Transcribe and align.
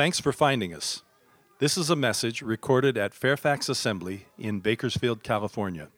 Thanks 0.00 0.16
for 0.18 0.32
finding 0.32 0.72
us. 0.72 1.02
This 1.58 1.76
is 1.76 1.90
a 1.90 1.94
message 1.94 2.40
recorded 2.40 2.96
at 2.96 3.12
Fairfax 3.12 3.68
Assembly 3.68 4.24
in 4.38 4.60
Bakersfield, 4.60 5.22
California. 5.22 5.88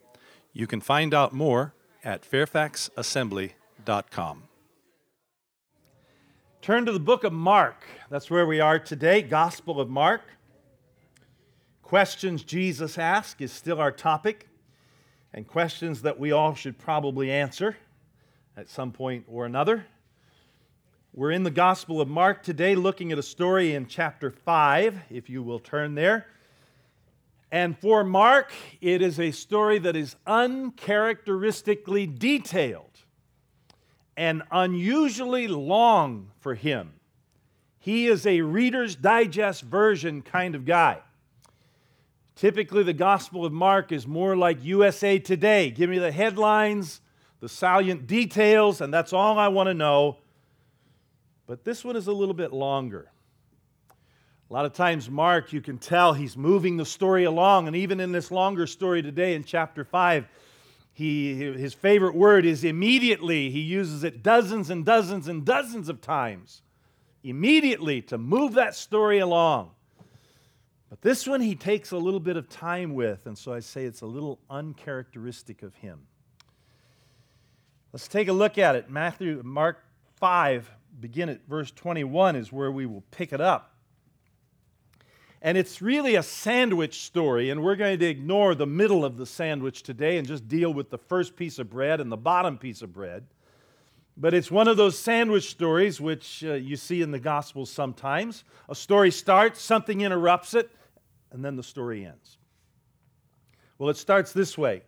You 0.53 0.67
can 0.67 0.81
find 0.81 1.15
out 1.15 1.33
more 1.33 1.72
at 2.03 2.29
fairfaxassembly.com. 2.29 4.43
Turn 6.62 6.85
to 6.85 6.91
the 6.91 6.99
book 6.99 7.23
of 7.23 7.33
Mark. 7.33 7.85
That's 8.11 8.29
where 8.29 8.45
we 8.45 8.59
are 8.59 8.80
today, 8.80 9.23
Gospel 9.23 9.80
of 9.80 9.88
Mark. 9.88 10.22
Questions 11.82 12.42
Jesus 12.42 12.98
asked 12.98 13.40
is 13.40 13.53
still 13.53 13.78
our 13.78 13.92
topic, 13.92 14.48
and 15.32 15.46
questions 15.46 16.02
that 16.02 16.19
we 16.19 16.32
all 16.32 16.56
should 16.56 16.77
probably 16.77 17.30
answer 17.30 17.77
at 18.56 18.69
some 18.69 18.91
point 18.91 19.27
or 19.28 19.46
another. 19.46 19.87
We're 21.15 21.33
in 21.33 21.42
the 21.42 21.51
Gospel 21.51 22.01
of 22.01 22.09
Mark 22.09 22.42
today, 22.42 22.74
looking 22.74 23.12
at 23.12 23.19
a 23.19 23.23
story 23.23 23.74
in 23.74 23.87
chapter 23.87 24.30
5, 24.30 24.98
if 25.11 25.29
you 25.29 25.42
will 25.42 25.59
turn 25.59 25.95
there. 25.95 26.27
And 27.51 27.79
for 27.79 28.02
Mark, 28.02 28.51
it 28.80 29.02
is 29.02 29.21
a 29.21 29.30
story 29.30 29.79
that 29.80 29.95
is 29.95 30.16
uncharacteristically 30.27 32.07
detailed 32.07 33.01
and 34.16 34.43
unusually 34.51 35.48
long 35.48 36.30
for 36.41 36.55
him. 36.55 36.95
He 37.79 38.07
is 38.07 38.24
a 38.24 38.41
Reader's 38.41 38.97
Digest 38.97 39.65
version 39.65 40.23
kind 40.23 40.55
of 40.55 40.65
guy. 40.65 41.01
Typically, 42.37 42.85
the 42.85 42.95
Gospel 42.95 43.45
of 43.45 43.52
Mark 43.52 43.93
is 43.93 44.07
more 44.07 44.35
like 44.35 44.65
USA 44.65 45.19
Today. 45.19 45.71
Give 45.73 45.91
me 45.91 45.99
the 45.99 46.10
headlines, 46.10 47.02
the 47.41 47.51
salient 47.51 48.07
details, 48.07 48.80
and 48.80 48.95
that's 48.95 49.13
all 49.13 49.38
I 49.38 49.49
want 49.49 49.66
to 49.66 49.74
know 49.74 50.16
but 51.52 51.65
this 51.65 51.84
one 51.84 51.97
is 51.97 52.06
a 52.06 52.12
little 52.15 52.33
bit 52.33 52.51
longer. 52.51 53.11
A 54.48 54.52
lot 54.55 54.65
of 54.65 54.73
times, 54.73 55.10
Mark, 55.10 55.52
you 55.52 55.60
can 55.60 55.77
tell 55.77 56.15
he's 56.15 56.34
moving 56.34 56.79
the 56.79 56.87
story 56.87 57.24
along, 57.24 57.66
and 57.66 57.77
even 57.77 58.01
in 58.01 58.10
this 58.10 58.30
longer 58.30 58.66
story 58.66 59.02
today 59.02 59.35
in 59.35 59.45
chapter 59.45 59.85
5, 59.85 60.27
he, 60.95 61.35
his 61.35 61.74
favorite 61.74 62.15
word 62.15 62.46
is 62.46 62.65
immediately. 62.65 63.51
He 63.51 63.60
uses 63.60 64.02
it 64.02 64.22
dozens 64.22 64.70
and 64.70 64.82
dozens 64.86 65.28
and 65.28 65.44
dozens 65.44 65.90
of 65.90 66.00
times. 66.00 66.62
Immediately 67.22 68.00
to 68.00 68.16
move 68.16 68.55
that 68.55 68.74
story 68.74 69.18
along. 69.18 69.72
But 70.88 71.02
this 71.02 71.27
one 71.27 71.42
he 71.42 71.55
takes 71.55 71.90
a 71.90 71.98
little 71.98 72.18
bit 72.18 72.38
of 72.38 72.48
time 72.48 72.94
with, 72.94 73.27
and 73.27 73.36
so 73.36 73.52
I 73.52 73.60
say 73.60 73.84
it's 73.84 74.00
a 74.00 74.06
little 74.06 74.38
uncharacteristic 74.48 75.62
of 75.62 75.74
him. 75.74 76.00
Let's 77.92 78.08
take 78.08 78.28
a 78.28 78.32
look 78.32 78.56
at 78.56 78.74
it. 78.74 78.88
Matthew, 78.88 79.42
Mark 79.44 79.84
5, 80.16 80.70
begin 81.00 81.28
at 81.28 81.46
verse 81.48 81.70
21 81.70 82.36
is 82.36 82.52
where 82.52 82.70
we 82.70 82.86
will 82.86 83.04
pick 83.10 83.32
it 83.32 83.40
up. 83.40 83.74
And 85.40 85.58
it's 85.58 85.82
really 85.82 86.14
a 86.14 86.22
sandwich 86.22 87.00
story, 87.00 87.50
and 87.50 87.64
we're 87.64 87.74
going 87.74 87.98
to 87.98 88.06
ignore 88.06 88.54
the 88.54 88.66
middle 88.66 89.04
of 89.04 89.16
the 89.16 89.26
sandwich 89.26 89.82
today 89.82 90.18
and 90.18 90.26
just 90.26 90.46
deal 90.46 90.72
with 90.72 90.90
the 90.90 90.98
first 90.98 91.34
piece 91.34 91.58
of 91.58 91.68
bread 91.68 92.00
and 92.00 92.12
the 92.12 92.16
bottom 92.16 92.56
piece 92.56 92.80
of 92.80 92.92
bread. 92.92 93.24
But 94.16 94.34
it's 94.34 94.50
one 94.50 94.68
of 94.68 94.76
those 94.76 94.96
sandwich 94.96 95.50
stories 95.50 96.00
which 96.00 96.44
uh, 96.44 96.52
you 96.54 96.76
see 96.76 97.02
in 97.02 97.10
the 97.10 97.18
Gospels 97.18 97.70
sometimes. 97.70 98.44
A 98.68 98.74
story 98.74 99.10
starts, 99.10 99.60
something 99.60 100.02
interrupts 100.02 100.54
it, 100.54 100.70
and 101.32 101.44
then 101.44 101.56
the 101.56 101.62
story 101.62 102.06
ends. 102.06 102.38
Well, 103.78 103.90
it 103.90 103.96
starts 103.96 104.32
this 104.32 104.56
way 104.56 104.82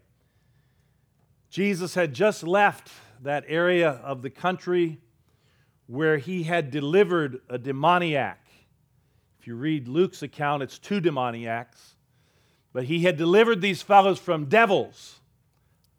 Jesus 1.51 1.95
had 1.95 2.15
just 2.15 2.45
left 2.45 2.91
that 3.23 3.45
area 3.49 3.91
of 4.05 4.23
the 4.23 4.31
country 4.31 5.01
where 5.87 6.19
he 6.19 6.45
had 6.45 6.71
delivered 6.71 7.41
a 7.49 7.59
demoniac. 7.59 8.41
If 9.39 9.47
you 9.47 9.57
read 9.57 9.89
Luke's 9.89 10.23
account, 10.23 10.63
it's 10.63 10.79
two 10.79 11.01
demoniacs. 11.01 11.97
But 12.73 12.85
he 12.85 13.01
had 13.01 13.17
delivered 13.17 13.61
these 13.61 13.83
fellows 13.83 14.19
from 14.19 14.47
devils 14.47 15.21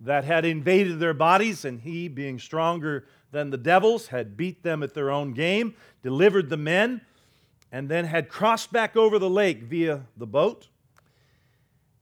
that 0.02 0.24
had 0.24 0.46
invaded 0.46 1.00
their 1.00 1.14
bodies, 1.14 1.64
and 1.64 1.80
he, 1.80 2.08
being 2.08 2.40
stronger 2.40 3.06
than 3.32 3.50
the 3.50 3.58
devils, 3.58 4.08
had 4.08 4.36
beat 4.36 4.64
them 4.64 4.84
at 4.84 4.94
their 4.94 5.10
own 5.10 5.34
game, 5.34 5.76
delivered 6.04 6.50
the 6.50 6.58
men, 6.58 7.02
and 7.72 7.88
then 7.88 8.06
had 8.06 8.30
crossed 8.30 8.72
back 8.72 8.96
over 8.96 9.20
the 9.20 9.30
lake 9.30 9.64
via 9.64 10.02
the 10.18 10.28
boat. 10.28 10.68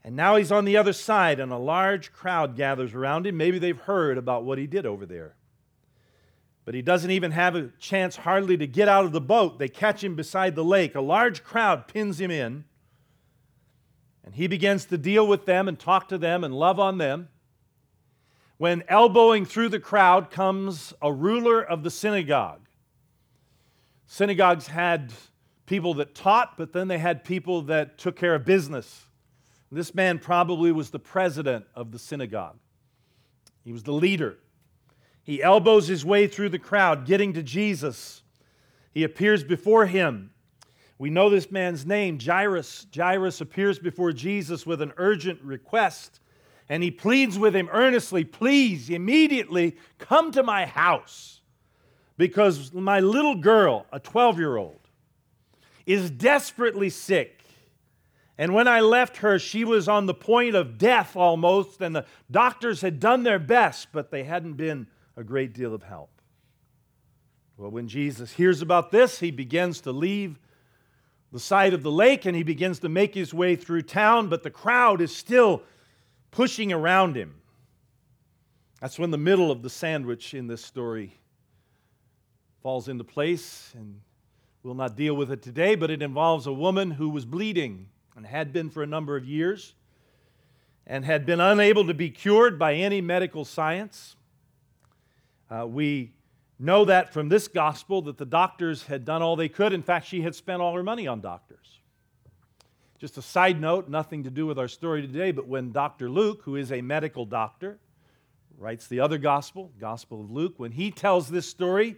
And 0.04 0.16
now 0.16 0.36
he's 0.36 0.52
on 0.52 0.66
the 0.66 0.78
other 0.78 0.94
side, 0.94 1.40
and 1.40 1.52
a 1.52 1.58
large 1.58 2.12
crowd 2.12 2.56
gathers 2.56 2.94
around 2.94 3.28
him. 3.28 3.38
Maybe 3.38 3.60
they've 3.60 3.80
heard 3.80 4.18
about 4.18 4.44
what 4.44 4.58
he 4.58 4.68
did 4.68 4.86
over 4.86 5.06
there. 5.06 5.36
But 6.66 6.76
he 6.76 6.82
doesn't 6.82 7.12
even 7.12 7.32
have 7.32 7.56
a 7.56 7.70
chance 7.80 8.16
hardly 8.16 8.56
to 8.58 8.68
get 8.68 8.88
out 8.88 9.06
of 9.06 9.12
the 9.12 9.22
boat. 9.22 9.60
They 9.60 9.68
catch 9.68 10.04
him 10.04 10.16
beside 10.16 10.56
the 10.56 10.64
lake. 10.64 10.96
A 10.96 11.02
large 11.02 11.44
crowd 11.44 11.88
pins 11.88 12.22
him 12.22 12.32
in. 12.32 12.64
And 14.24 14.36
he 14.36 14.48
begins 14.48 14.86
to 14.86 14.98
deal 14.98 15.28
with 15.28 15.46
them 15.46 15.68
and 15.68 15.78
talk 15.78 16.08
to 16.08 16.18
them 16.18 16.44
and 16.44 16.54
love 16.54 16.80
on 16.80 16.98
them. 16.98 17.28
When 18.58 18.84
elbowing 18.88 19.46
through 19.46 19.70
the 19.70 19.80
crowd 19.80 20.32
comes 20.32 20.94
a 21.02 21.12
ruler 21.12 21.62
of 21.62 21.84
the 21.84 21.92
synagogue. 21.92 22.62
Synagogues 24.06 24.68
had 24.68 25.12
people 25.66 25.96
that 25.96 26.16
taught, 26.16 26.58
but 26.58 26.72
then 26.72 26.88
they 26.88 27.00
had 27.00 27.26
people 27.26 27.64
that 27.64 27.98
took 27.98 28.16
care 28.16 28.36
of 28.36 28.46
business. 28.46 29.08
This 29.72 29.96
man 29.96 30.20
probably 30.20 30.72
was 30.72 30.92
the 30.92 31.00
president 31.00 31.66
of 31.76 31.92
the 31.92 32.00
synagogue, 32.00 32.58
he 33.66 33.74
was 33.74 33.84
the 33.84 33.92
leader. 33.92 34.38
He 35.24 35.42
elbows 35.42 35.88
his 35.88 36.04
way 36.06 36.28
through 36.28 36.50
the 36.50 36.60
crowd, 36.60 37.06
getting 37.06 37.34
to 37.34 37.44
Jesus. 37.44 38.24
He 38.94 39.04
appears 39.04 39.44
before 39.44 39.86
him. 39.86 40.32
We 41.00 41.10
know 41.10 41.30
this 41.30 41.50
man's 41.50 41.86
name, 41.86 42.20
Jairus. 42.20 42.86
Jairus 42.96 43.42
appears 43.42 43.80
before 43.80 44.12
Jesus 44.12 44.66
with 44.66 44.82
an 44.82 44.94
urgent 44.98 45.42
request, 45.42 46.20
and 46.70 46.84
he 46.84 46.92
pleads 46.92 47.40
with 47.40 47.56
him 47.56 47.70
earnestly 47.72 48.24
Please, 48.24 48.90
immediately 48.90 49.78
come 49.98 50.32
to 50.32 50.44
my 50.44 50.66
house, 50.66 51.42
because 52.18 52.74
my 52.74 53.00
little 53.00 53.36
girl, 53.36 53.86
a 53.92 54.00
12 54.00 54.38
year 54.40 54.58
old, 54.58 54.80
is 55.86 56.12
desperately 56.12 56.90
sick. 56.90 57.44
And 58.38 58.54
when 58.54 58.68
I 58.68 58.82
left 58.82 59.18
her, 59.18 59.38
she 59.40 59.64
was 59.64 59.88
on 59.88 60.06
the 60.06 60.14
point 60.14 60.56
of 60.56 60.78
death 60.78 61.16
almost, 61.16 61.82
and 61.82 61.96
the 61.96 62.06
doctors 62.30 62.82
had 62.82 63.00
done 63.00 63.24
their 63.24 63.40
best, 63.40 63.90
but 63.92 64.12
they 64.12 64.24
hadn't 64.24 64.54
been 64.54 64.88
a 65.16 65.24
great 65.24 65.54
deal 65.54 65.74
of 65.74 65.84
help. 65.84 66.10
Well, 67.58 67.70
when 67.70 67.88
Jesus 67.88 68.32
hears 68.32 68.62
about 68.62 68.92
this, 68.92 69.20
he 69.20 69.32
begins 69.32 69.82
to 69.82 69.92
leave 69.92 70.40
the 71.32 71.40
side 71.40 71.74
of 71.74 71.84
the 71.84 71.92
lake 71.92 72.26
and 72.26 72.36
he 72.36 72.44
begins 72.44 72.80
to 72.80 72.90
make 72.90 73.14
his 73.14 73.34
way 73.34 73.56
through 73.56 73.84
town, 73.84 74.28
but 74.28 74.44
the 74.44 74.50
crowd 74.50 75.02
is 75.02 75.16
still 75.16 75.64
pushing 76.32 76.72
around 76.74 77.16
him. 77.16 77.36
That's 78.82 79.00
when 79.00 79.12
the 79.12 79.18
middle 79.18 79.52
of 79.52 79.62
the 79.62 79.70
sandwich 79.70 80.34
in 80.34 80.48
this 80.48 80.64
story 80.64 81.14
falls 82.62 82.88
into 82.88 83.04
place, 83.04 83.72
and 83.76 84.00
we'll 84.62 84.74
not 84.74 84.96
deal 84.96 85.16
with 85.16 85.32
it 85.32 85.42
today, 85.42 85.76
but 85.76 85.92
it 85.92 86.02
involves 86.02 86.48
a 86.48 86.54
woman 86.54 86.92
who 86.92 87.10
was 87.10 87.26
bleeding 87.26 87.88
and 88.16 88.26
had 88.26 88.52
been 88.52 88.70
for 88.70 88.84
a 88.84 88.88
number 88.88 89.16
of 89.16 89.26
years 89.26 89.74
and 90.86 91.06
had 91.06 91.26
been 91.26 91.40
unable 91.40 91.88
to 91.88 91.94
be 91.94 92.10
cured 92.10 92.60
by 92.60 92.74
any 92.74 93.00
medical 93.00 93.46
science. 93.46 94.16
Uh, 95.54 95.68
we 95.68 96.12
know 96.58 96.86
that 96.86 97.14
from 97.14 97.30
this 97.30 97.48
gospel 97.48 98.02
that 98.02 98.18
the 98.18 98.26
doctors 98.26 98.84
had 98.84 99.06
done 99.06 99.22
all 99.22 99.36
they 99.36 99.50
could. 99.50 99.72
In 99.72 99.84
fact, 99.84 100.08
she 100.08 100.22
had 100.22 100.34
spent 100.34 100.62
all 100.62 100.74
her 100.74 100.82
money 100.82 101.06
on 101.06 101.22
doctors. 101.22 101.80
Just 102.98 103.18
a 103.18 103.22
side 103.22 103.62
note, 103.62 103.88
nothing 103.88 104.24
to 104.24 104.32
do 104.32 104.48
with 104.48 104.58
our 104.58 104.68
story 104.68 105.02
today, 105.02 105.32
but 105.32 105.48
when 105.48 105.72
Dr. 105.72 106.10
Luke, 106.10 106.42
who 106.44 106.56
is 106.56 106.72
a 106.72 106.82
medical 106.82 107.26
doctor, 107.26 107.78
writes 108.58 108.88
the 108.88 109.00
other 109.00 109.18
gospel, 109.18 109.72
Gospel 109.80 110.22
of 110.22 110.32
Luke, 110.32 110.54
when 110.58 110.72
he 110.72 110.90
tells 110.90 111.30
this 111.30 111.48
story, 111.48 111.98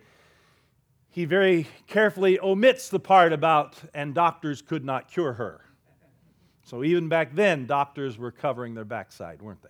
he 1.09 1.23
very 1.23 1.67
carefully 1.87 2.39
omits 2.39 2.89
the 2.89 2.99
part 2.99 3.31
about, 3.31 3.75
and 3.93 4.13
doctors 4.13 4.61
could 4.61 4.83
not 4.83 5.07
cure 5.09 5.33
her. 5.33 5.63
So 6.63 6.83
even 6.83 7.07
back 7.07 7.35
then, 7.35 7.67
doctors 7.67 8.17
were 8.17 8.31
covering 8.31 8.73
their 8.73 8.83
backside, 8.83 9.41
weren't 9.41 9.61
they? 9.61 9.69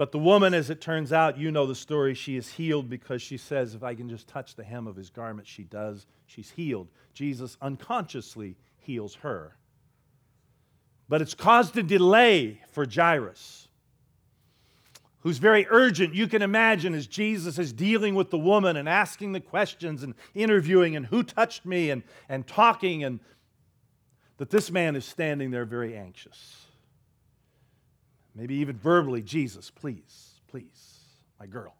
But 0.00 0.12
the 0.12 0.18
woman, 0.18 0.54
as 0.54 0.70
it 0.70 0.80
turns 0.80 1.12
out, 1.12 1.36
you 1.36 1.50
know 1.50 1.66
the 1.66 1.74
story, 1.74 2.14
she 2.14 2.38
is 2.38 2.48
healed 2.48 2.88
because 2.88 3.20
she 3.20 3.36
says, 3.36 3.74
If 3.74 3.82
I 3.82 3.94
can 3.94 4.08
just 4.08 4.26
touch 4.26 4.54
the 4.54 4.64
hem 4.64 4.86
of 4.86 4.96
his 4.96 5.10
garment, 5.10 5.46
she 5.46 5.62
does. 5.62 6.06
She's 6.24 6.50
healed. 6.50 6.88
Jesus 7.12 7.58
unconsciously 7.60 8.56
heals 8.78 9.16
her. 9.16 9.58
But 11.06 11.20
it's 11.20 11.34
caused 11.34 11.76
a 11.76 11.82
delay 11.82 12.62
for 12.72 12.86
Jairus, 12.90 13.68
who's 15.18 15.36
very 15.36 15.66
urgent. 15.68 16.14
You 16.14 16.28
can 16.28 16.40
imagine 16.40 16.94
as 16.94 17.06
Jesus 17.06 17.58
is 17.58 17.70
dealing 17.70 18.14
with 18.14 18.30
the 18.30 18.38
woman 18.38 18.78
and 18.78 18.88
asking 18.88 19.32
the 19.32 19.40
questions 19.40 20.02
and 20.02 20.14
interviewing 20.34 20.96
and 20.96 21.04
who 21.04 21.22
touched 21.22 21.66
me 21.66 21.90
and, 21.90 22.04
and 22.26 22.46
talking, 22.46 23.04
and 23.04 23.20
that 24.38 24.48
this 24.48 24.70
man 24.70 24.96
is 24.96 25.04
standing 25.04 25.50
there 25.50 25.66
very 25.66 25.94
anxious. 25.94 26.59
Maybe 28.34 28.56
even 28.56 28.76
verbally, 28.76 29.22
Jesus, 29.22 29.70
please, 29.70 30.40
please, 30.48 31.00
my 31.38 31.46
girl. 31.46 31.74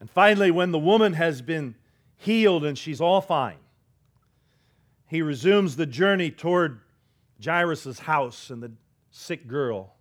And 0.00 0.10
finally, 0.10 0.50
when 0.50 0.72
the 0.72 0.78
woman 0.78 1.14
has 1.14 1.40
been 1.40 1.74
healed 2.16 2.64
and 2.64 2.76
she's 2.76 3.00
all 3.00 3.20
fine, 3.20 3.58
he 5.08 5.22
resumes 5.22 5.76
the 5.76 5.86
journey 5.86 6.30
toward 6.30 6.80
Jairus' 7.42 7.98
house 7.98 8.50
and 8.50 8.62
the 8.62 8.72
sick 9.10 9.46
girl. 9.46 9.94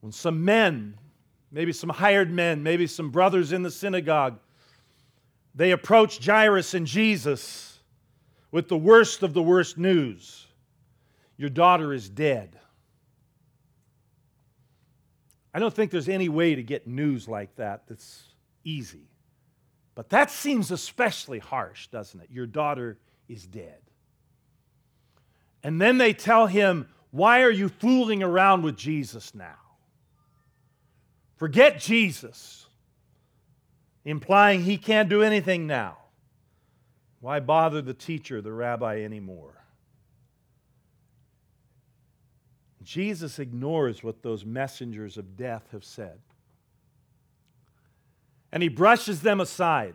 When 0.00 0.12
some 0.12 0.44
men, 0.44 0.98
maybe 1.50 1.72
some 1.72 1.90
hired 1.90 2.30
men, 2.30 2.62
maybe 2.62 2.86
some 2.86 3.10
brothers 3.10 3.52
in 3.52 3.62
the 3.62 3.70
synagogue, 3.70 4.38
they 5.54 5.72
approach 5.72 6.24
Jairus 6.24 6.74
and 6.74 6.86
Jesus 6.86 7.80
with 8.50 8.68
the 8.68 8.76
worst 8.76 9.22
of 9.22 9.34
the 9.34 9.42
worst 9.42 9.78
news 9.78 10.46
Your 11.36 11.50
daughter 11.50 11.92
is 11.94 12.08
dead. 12.08 12.58
I 15.52 15.58
don't 15.58 15.74
think 15.74 15.90
there's 15.90 16.08
any 16.08 16.28
way 16.28 16.54
to 16.54 16.62
get 16.62 16.86
news 16.86 17.28
like 17.28 17.56
that 17.56 17.82
that's 17.88 18.22
easy. 18.64 19.08
But 19.94 20.10
that 20.10 20.30
seems 20.30 20.70
especially 20.70 21.40
harsh, 21.40 21.88
doesn't 21.88 22.20
it? 22.20 22.28
Your 22.30 22.46
daughter 22.46 22.98
is 23.28 23.46
dead. 23.46 23.78
And 25.62 25.80
then 25.80 25.98
they 25.98 26.12
tell 26.12 26.46
him, 26.46 26.88
Why 27.10 27.42
are 27.42 27.50
you 27.50 27.68
fooling 27.68 28.22
around 28.22 28.62
with 28.62 28.76
Jesus 28.76 29.34
now? 29.34 29.58
Forget 31.36 31.80
Jesus, 31.80 32.66
implying 34.04 34.62
he 34.62 34.76
can't 34.76 35.08
do 35.08 35.22
anything 35.22 35.66
now. 35.66 35.96
Why 37.20 37.40
bother 37.40 37.82
the 37.82 37.94
teacher, 37.94 38.40
the 38.40 38.52
rabbi, 38.52 39.02
anymore? 39.02 39.59
Jesus 42.82 43.38
ignores 43.38 44.02
what 44.02 44.22
those 44.22 44.44
messengers 44.44 45.16
of 45.16 45.36
death 45.36 45.68
have 45.72 45.84
said. 45.84 46.18
And 48.52 48.62
he 48.62 48.68
brushes 48.68 49.20
them 49.22 49.40
aside. 49.40 49.94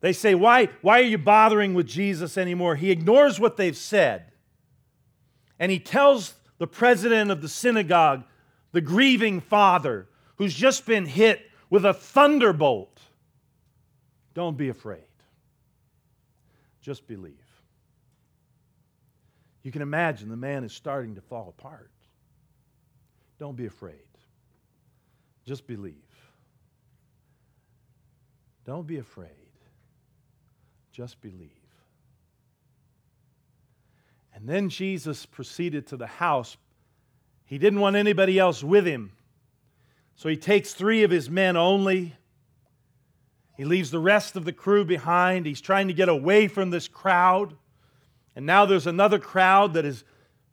They 0.00 0.12
say, 0.12 0.34
why, 0.34 0.68
why 0.80 1.00
are 1.00 1.04
you 1.04 1.18
bothering 1.18 1.74
with 1.74 1.86
Jesus 1.86 2.36
anymore? 2.36 2.74
He 2.74 2.90
ignores 2.90 3.38
what 3.38 3.56
they've 3.56 3.76
said. 3.76 4.32
And 5.58 5.70
he 5.70 5.78
tells 5.78 6.34
the 6.58 6.66
president 6.66 7.30
of 7.30 7.40
the 7.40 7.48
synagogue, 7.48 8.24
the 8.72 8.80
grieving 8.80 9.40
father, 9.40 10.08
who's 10.36 10.54
just 10.54 10.86
been 10.86 11.06
hit 11.06 11.42
with 11.70 11.84
a 11.84 11.94
thunderbolt, 11.94 13.00
don't 14.34 14.56
be 14.56 14.70
afraid. 14.70 15.04
Just 16.80 17.06
believe. 17.06 17.36
You 19.62 19.70
can 19.70 19.82
imagine 19.82 20.28
the 20.28 20.36
man 20.36 20.64
is 20.64 20.72
starting 20.72 21.14
to 21.14 21.20
fall 21.20 21.48
apart. 21.48 21.90
Don't 23.38 23.56
be 23.56 23.66
afraid. 23.66 23.96
Just 25.44 25.66
believe. 25.66 25.94
Don't 28.64 28.86
be 28.86 28.98
afraid. 28.98 29.28
Just 30.92 31.20
believe. 31.20 31.50
And 34.34 34.48
then 34.48 34.68
Jesus 34.68 35.26
proceeded 35.26 35.86
to 35.88 35.96
the 35.96 36.06
house. 36.06 36.56
He 37.44 37.58
didn't 37.58 37.80
want 37.80 37.96
anybody 37.96 38.38
else 38.38 38.62
with 38.62 38.86
him. 38.86 39.12
So 40.16 40.28
he 40.28 40.36
takes 40.36 40.74
three 40.74 41.02
of 41.02 41.10
his 41.10 41.28
men 41.30 41.56
only. 41.56 42.14
He 43.56 43.64
leaves 43.64 43.90
the 43.90 43.98
rest 43.98 44.36
of 44.36 44.44
the 44.44 44.52
crew 44.52 44.84
behind. 44.84 45.46
He's 45.46 45.60
trying 45.60 45.88
to 45.88 45.94
get 45.94 46.08
away 46.08 46.48
from 46.48 46.70
this 46.70 46.88
crowd. 46.88 47.54
And 48.34 48.46
now 48.46 48.64
there's 48.64 48.86
another 48.86 49.18
crowd 49.18 49.74
that 49.74 49.84
has 49.84 50.04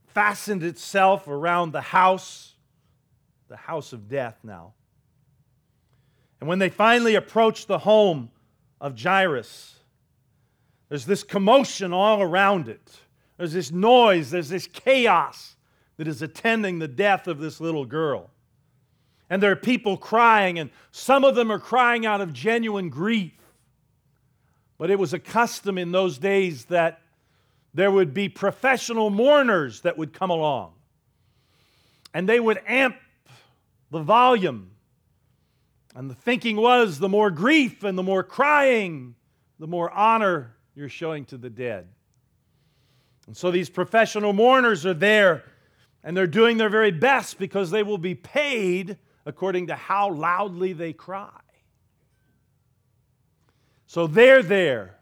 fastened 0.08 0.64
itself 0.64 1.28
around 1.28 1.72
the 1.72 1.82
house, 1.82 2.56
the 3.48 3.58
house 3.58 3.94
of 3.94 4.10
death 4.10 4.38
now. 4.44 4.74
And 6.40 6.48
when 6.48 6.60
they 6.60 6.70
finally 6.70 7.16
approach 7.16 7.68
the 7.68 7.80
home 7.80 8.30
of 8.80 9.00
Jairus, 9.00 9.76
there's 10.90 11.06
this 11.06 11.24
commotion 11.24 11.94
all 11.94 12.22
around 12.22 12.68
it. 12.68 13.00
There's 13.38 13.54
this 13.54 13.72
noise, 13.72 14.32
there's 14.32 14.50
this 14.50 14.68
chaos 14.68 15.56
that 15.98 16.08
is 16.08 16.22
attending 16.22 16.80
the 16.80 16.88
death 16.88 17.28
of 17.28 17.40
this 17.40 17.62
little 17.62 17.86
girl. 17.86 18.30
And 19.30 19.44
there 19.44 19.52
are 19.52 19.56
people 19.56 19.96
crying, 19.96 20.58
and 20.58 20.72
some 20.92 21.24
of 21.24 21.36
them 21.36 21.52
are 21.52 21.60
crying 21.60 22.06
out 22.06 22.20
of 22.20 22.34
genuine 22.34 22.90
grief. 22.90 23.34
But 24.78 24.90
it 24.90 24.98
was 24.98 25.14
a 25.14 25.20
custom 25.20 25.78
in 25.78 25.92
those 25.92 26.18
days 26.18 26.66
that 26.66 27.02
there 27.74 27.92
would 27.92 28.14
be 28.14 28.30
professional 28.30 29.10
mourners 29.10 29.82
that 29.82 29.98
would 29.98 30.14
come 30.14 30.30
along. 30.30 30.74
And 32.14 32.28
they 32.28 32.40
would 32.40 32.60
amp 32.66 32.96
the 33.92 34.02
volume. 34.02 34.72
And 35.96 36.10
the 36.10 36.16
thinking 36.16 36.56
was 36.56 37.00
the 37.00 37.10
more 37.10 37.30
grief 37.30 37.84
and 37.84 37.98
the 37.98 38.04
more 38.04 38.24
crying, 38.24 39.16
the 39.60 39.68
more 39.68 39.92
honor 39.92 40.56
you're 40.76 40.90
showing 40.90 41.26
to 41.26 41.38
the 41.38 41.50
dead. 41.50 41.88
And 43.28 43.38
so 43.38 43.52
these 43.52 43.70
professional 43.70 44.34
mourners 44.34 44.86
are 44.86 44.94
there 44.94 45.44
and 46.04 46.16
they're 46.18 46.28
doing 46.28 46.58
their 46.58 46.70
very 46.70 46.92
best 46.92 47.38
because 47.38 47.70
they 47.70 47.84
will 47.84 47.98
be 47.98 48.16
paid 48.16 48.98
according 49.26 49.68
to 49.68 49.76
how 49.76 50.12
loudly 50.12 50.74
they 50.74 50.94
cry. 50.94 51.30
So 53.86 54.08
they're 54.08 54.42
there 54.42 55.00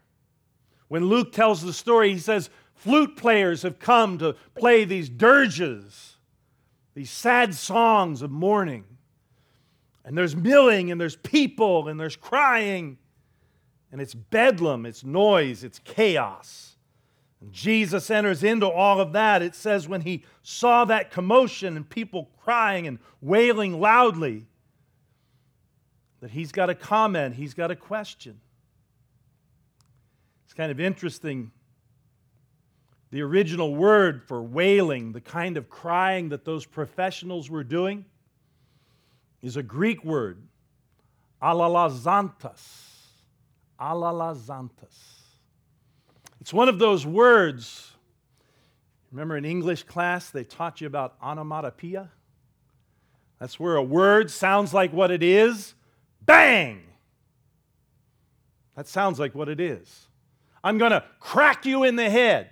when 0.88 1.04
Luke 1.04 1.32
tells 1.32 1.62
the 1.62 1.72
story, 1.72 2.12
he 2.12 2.18
says, 2.18 2.50
Flute 2.78 3.16
players 3.16 3.62
have 3.62 3.80
come 3.80 4.18
to 4.18 4.36
play 4.54 4.84
these 4.84 5.08
dirges, 5.08 6.16
these 6.94 7.10
sad 7.10 7.54
songs 7.54 8.22
of 8.22 8.30
mourning. 8.30 8.84
And 10.04 10.16
there's 10.16 10.36
milling, 10.36 10.92
and 10.92 11.00
there's 11.00 11.16
people, 11.16 11.88
and 11.88 11.98
there's 11.98 12.14
crying, 12.14 12.96
and 13.90 14.00
it's 14.00 14.14
bedlam, 14.14 14.86
it's 14.86 15.02
noise, 15.02 15.64
it's 15.64 15.80
chaos. 15.80 16.76
And 17.40 17.52
Jesus 17.52 18.10
enters 18.10 18.44
into 18.44 18.68
all 18.68 19.00
of 19.00 19.12
that. 19.12 19.42
It 19.42 19.56
says, 19.56 19.88
when 19.88 20.02
he 20.02 20.24
saw 20.44 20.84
that 20.84 21.10
commotion 21.10 21.76
and 21.76 21.88
people 21.88 22.30
crying 22.38 22.86
and 22.86 23.00
wailing 23.20 23.80
loudly, 23.80 24.46
that 26.20 26.30
he's 26.30 26.52
got 26.52 26.70
a 26.70 26.76
comment, 26.76 27.34
he's 27.34 27.54
got 27.54 27.72
a 27.72 27.76
question 27.76 28.40
It's 30.44 30.54
kind 30.54 30.70
of 30.70 30.78
interesting. 30.78 31.50
The 33.10 33.22
original 33.22 33.74
word 33.74 34.22
for 34.22 34.42
wailing, 34.42 35.12
the 35.12 35.20
kind 35.20 35.56
of 35.56 35.70
crying 35.70 36.28
that 36.28 36.44
those 36.44 36.66
professionals 36.66 37.48
were 37.48 37.64
doing, 37.64 38.04
is 39.40 39.56
a 39.56 39.62
Greek 39.62 40.04
word, 40.04 40.42
alalazantas. 41.42 42.86
Alalazantas. 43.80 44.96
It's 46.40 46.52
one 46.52 46.68
of 46.68 46.78
those 46.78 47.06
words. 47.06 47.92
Remember 49.12 49.36
in 49.36 49.44
English 49.44 49.84
class, 49.84 50.30
they 50.30 50.44
taught 50.44 50.80
you 50.80 50.86
about 50.86 51.14
onomatopoeia? 51.22 52.10
That's 53.38 53.58
where 53.58 53.76
a 53.76 53.82
word 53.82 54.30
sounds 54.30 54.74
like 54.74 54.92
what 54.92 55.10
it 55.10 55.22
is. 55.22 55.74
Bang! 56.20 56.82
That 58.76 58.86
sounds 58.86 59.18
like 59.18 59.34
what 59.34 59.48
it 59.48 59.60
is. 59.60 60.08
I'm 60.62 60.76
going 60.76 60.90
to 60.90 61.04
crack 61.20 61.64
you 61.64 61.84
in 61.84 61.96
the 61.96 62.10
head. 62.10 62.50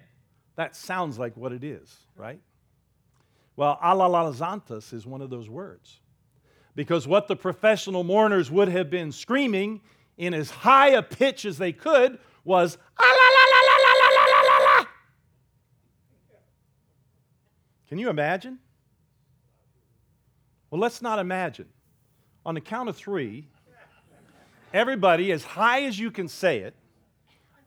That 0.57 0.75
sounds 0.75 1.19
like 1.19 1.37
what 1.37 1.53
it 1.53 1.63
is, 1.63 1.95
right? 2.17 2.41
Well, 3.57 3.79
alalazantas 3.83 4.93
is 4.93 5.07
one 5.07 5.23
of 5.23 5.31
those 5.31 5.49
words. 5.49 6.01
Because 6.75 7.07
what 7.07 7.29
the 7.29 7.37
professional 7.37 8.05
mourners 8.05 8.51
would 8.51 8.69
have 8.69 8.91
been 8.91 9.13
screaming 9.13 9.81
in 10.19 10.35
as 10.35 10.51
high 10.51 10.89
a 10.89 11.03
pitch 11.03 11.45
as 11.45 11.59
they 11.59 11.73
could 11.73 12.19
was 12.45 12.77
a 12.99 13.03
la 13.03 13.09
la 13.09 13.45
la 13.53 13.77
la 13.77 13.93
la 13.93 14.09
la 14.09 14.43
la 14.43 14.79
la. 14.79 14.87
Can 17.89 17.99
you 17.99 18.11
imagine? 18.11 18.59
Well, 20.71 20.81
let's 20.81 21.01
not 21.01 21.19
imagine. 21.19 21.69
On 22.45 22.55
the 22.55 22.61
count 22.61 22.89
of 22.89 22.97
three, 22.97 23.49
everybody, 24.73 25.33
as 25.33 25.45
high 25.45 25.83
as 25.83 25.99
you 25.99 26.11
can 26.11 26.29
say 26.29 26.59
it, 26.59 26.75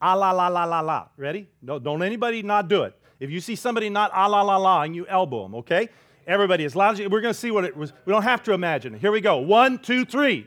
ah 0.00 0.14
la 0.14 0.30
la 0.30 0.48
la 0.48 0.64
la 0.64 0.80
la. 0.80 1.08
Ready? 1.16 1.48
No, 1.62 1.78
don't 1.78 2.02
anybody 2.02 2.42
not 2.42 2.68
do 2.68 2.82
it. 2.84 2.94
If 3.18 3.30
you 3.30 3.40
see 3.40 3.56
somebody 3.56 3.90
not 3.90 4.10
ah 4.14 4.26
la 4.26 4.42
la 4.42 4.56
la 4.56 4.82
and 4.82 4.94
you 4.94 5.06
elbow 5.06 5.42
them, 5.42 5.54
okay? 5.56 5.88
Everybody, 6.26 6.64
as 6.64 6.76
loud 6.76 7.00
as 7.00 7.08
we're 7.08 7.20
going 7.20 7.34
to 7.34 7.38
see 7.38 7.50
what 7.50 7.64
it 7.64 7.76
was. 7.76 7.92
We 8.04 8.12
don't 8.12 8.22
have 8.22 8.42
to 8.44 8.52
imagine. 8.52 8.94
Here 8.94 9.10
we 9.10 9.20
go. 9.20 9.38
One, 9.38 9.78
two, 9.78 10.04
three. 10.04 10.46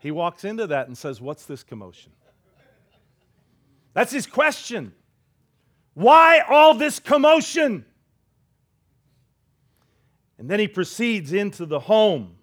He 0.00 0.10
walks 0.10 0.44
into 0.44 0.66
that 0.68 0.86
and 0.86 0.96
says, 0.96 1.20
What's 1.20 1.44
this 1.44 1.62
commotion? 1.62 2.12
That's 3.94 4.12
his 4.12 4.26
question. 4.26 4.92
Why 5.94 6.40
all 6.48 6.74
this 6.74 7.00
commotion? 7.00 7.84
And 10.38 10.48
then 10.48 10.60
he 10.60 10.68
proceeds 10.68 11.32
into 11.32 11.66
the 11.66 11.80
home. 11.80 12.36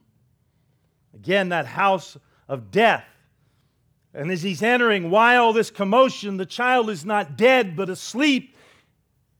Again, 1.13 1.49
that 1.49 1.65
house 1.65 2.17
of 2.49 2.71
death. 2.71 3.05
And 4.15 4.31
as 4.31 4.41
he's 4.43 4.63
entering, 4.63 5.11
why 5.11 5.35
all 5.35 5.51
this 5.51 5.69
commotion? 5.69 6.37
The 6.37 6.45
child 6.45 6.89
is 6.89 7.03
not 7.03 7.37
dead, 7.37 7.75
but 7.75 7.89
asleep. 7.89 8.55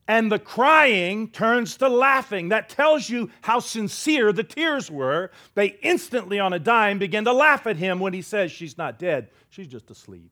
and 0.07 0.31
the 0.31 0.39
crying 0.39 1.29
turns 1.29 1.77
to 1.77 1.89
laughing. 1.89 2.49
That 2.49 2.69
tells 2.69 3.09
you 3.09 3.31
how 3.41 3.59
sincere 3.59 4.31
the 4.31 4.43
tears 4.43 4.91
were. 4.91 5.31
They 5.55 5.77
instantly, 5.81 6.39
on 6.39 6.53
a 6.53 6.59
dime, 6.59 6.99
begin 6.99 7.25
to 7.25 7.33
laugh 7.33 7.65
at 7.65 7.77
him 7.77 7.99
when 7.99 8.13
he 8.13 8.21
says 8.21 8.51
she's 8.51 8.77
not 8.77 8.99
dead, 8.99 9.29
she's 9.49 9.67
just 9.67 9.89
asleep. 9.89 10.31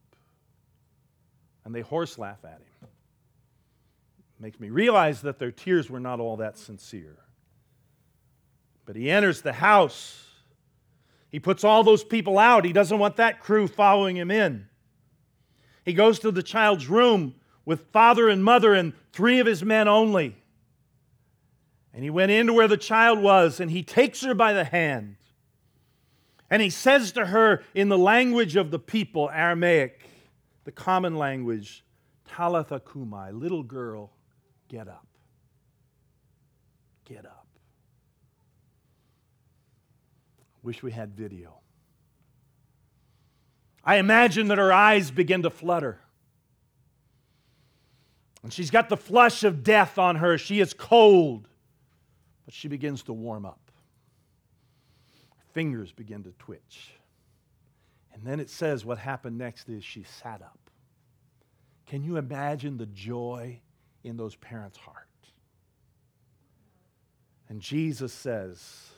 And 1.65 1.73
they 1.73 1.81
horse 1.81 2.17
laugh 2.17 2.43
at 2.43 2.59
him. 2.59 2.89
Makes 4.39 4.59
me 4.59 4.69
realize 4.69 5.21
that 5.21 5.39
their 5.39 5.51
tears 5.51 5.89
were 5.89 6.01
not 6.01 6.19
all 6.19 6.37
that 6.37 6.57
sincere. 6.57 7.17
But 8.85 8.97
he 8.97 9.09
enters 9.09 9.41
the 9.41 9.53
house. 9.53 10.25
He 11.33 11.39
puts 11.39 11.63
all 11.63 11.83
those 11.83 12.03
people 12.03 12.37
out. 12.37 12.63
He 12.63 12.73
doesn't 12.73 12.99
want 12.99 13.15
that 13.15 13.39
crew 13.39 13.67
following 13.67 14.15
him 14.15 14.29
in. 14.29 14.67
He 15.83 15.93
goes 15.93 16.19
to 16.19 16.29
the 16.29 16.43
child's 16.43 16.87
room 16.87 17.33
with 17.65 17.87
father 17.87 18.29
and 18.29 18.43
mother 18.43 18.75
and 18.75 18.93
three 19.11 19.39
of 19.39 19.47
his 19.47 19.63
men 19.63 19.87
only. 19.87 20.37
And 21.91 22.03
he 22.03 22.11
went 22.11 22.31
into 22.31 22.53
where 22.53 22.67
the 22.67 22.77
child 22.77 23.17
was 23.17 23.59
and 23.59 23.71
he 23.71 23.81
takes 23.81 24.21
her 24.21 24.35
by 24.35 24.53
the 24.53 24.63
hand. 24.63 25.15
And 26.51 26.61
he 26.61 26.69
says 26.69 27.11
to 27.13 27.25
her 27.25 27.63
in 27.73 27.89
the 27.89 27.97
language 27.97 28.55
of 28.55 28.69
the 28.69 28.77
people, 28.77 29.27
Aramaic, 29.33 30.07
the 30.65 30.71
common 30.71 31.15
language, 31.15 31.83
Talitha 32.25 32.79
Kumai, 32.79 33.31
little 33.33 33.63
girl, 33.63 34.11
get 34.67 34.87
up. 34.87 35.07
Get 37.05 37.25
up. 37.25 37.42
Wish 40.63 40.81
we 40.81 40.91
had 40.91 41.13
video. 41.13 41.59
I 43.83 43.97
imagine 43.97 44.47
that 44.47 44.57
her 44.57 44.71
eyes 44.71 45.11
begin 45.11 45.43
to 45.43 45.49
flutter. 45.49 45.99
And 48.41 48.51
she's 48.51 48.71
got 48.71 48.89
the 48.89 48.97
flush 48.97 49.43
of 49.43 49.63
death 49.63 49.97
on 49.97 50.17
her. 50.17 50.37
She 50.37 50.61
is 50.61 50.73
cold, 50.73 51.47
but 52.45 52.53
she 52.53 52.69
begins 52.69 53.03
to 53.03 53.13
warm 53.13 53.45
up. 53.45 53.59
Her 55.35 55.45
fingers 55.53 55.91
begin 55.91 56.23
to 56.23 56.31
twitch. 56.39 56.91
And 58.13 58.25
then 58.25 58.39
it 58.39 58.49
says 58.49 58.85
what 58.85 58.97
happened 58.97 59.37
next 59.37 59.67
is 59.69 59.83
she 59.83 60.03
sat 60.03 60.41
up. 60.41 60.59
Can 61.85 62.03
you 62.03 62.17
imagine 62.17 62.77
the 62.77 62.85
joy 62.85 63.59
in 64.03 64.15
those 64.15 64.35
parents' 64.35 64.77
hearts? 64.77 65.09
And 67.49 67.61
Jesus 67.61 68.13
says, 68.13 68.92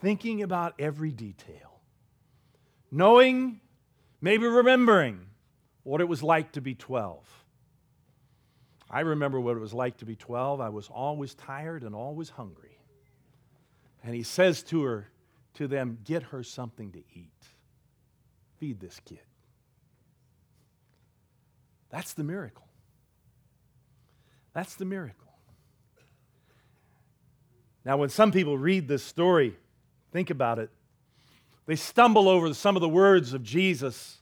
thinking 0.00 0.42
about 0.42 0.74
every 0.78 1.12
detail, 1.12 1.80
knowing, 2.90 3.60
maybe 4.20 4.46
remembering 4.46 5.20
what 5.82 6.00
it 6.00 6.08
was 6.08 6.22
like 6.22 6.52
to 6.52 6.60
be 6.60 6.74
12 6.74 7.38
I 8.90 9.00
remember 9.00 9.38
what 9.38 9.56
it 9.56 9.60
was 9.60 9.74
like 9.74 9.98
to 9.98 10.06
be 10.06 10.16
12. 10.16 10.60
I 10.60 10.70
was 10.70 10.88
always 10.88 11.34
tired 11.34 11.82
and 11.82 11.94
always 11.94 12.30
hungry. 12.30 12.78
And 14.02 14.14
he 14.14 14.22
says 14.22 14.62
to 14.64 14.82
her, 14.84 15.08
to 15.54 15.68
them, 15.68 15.98
get 16.04 16.22
her 16.24 16.42
something 16.42 16.92
to 16.92 16.98
eat. 16.98 17.32
Feed 18.58 18.80
this 18.80 18.98
kid. 19.04 19.20
That's 21.90 22.14
the 22.14 22.24
miracle. 22.24 22.66
That's 24.54 24.74
the 24.76 24.84
miracle. 24.84 25.14
Now, 27.84 27.96
when 27.96 28.08
some 28.08 28.32
people 28.32 28.56
read 28.56 28.88
this 28.88 29.02
story, 29.02 29.56
think 30.18 30.30
about 30.30 30.58
it. 30.58 30.70
They 31.66 31.76
stumble 31.76 32.28
over 32.28 32.52
some 32.52 32.76
of 32.76 32.82
the 32.82 32.88
words 32.88 33.32
of 33.32 33.42
Jesus 33.42 34.18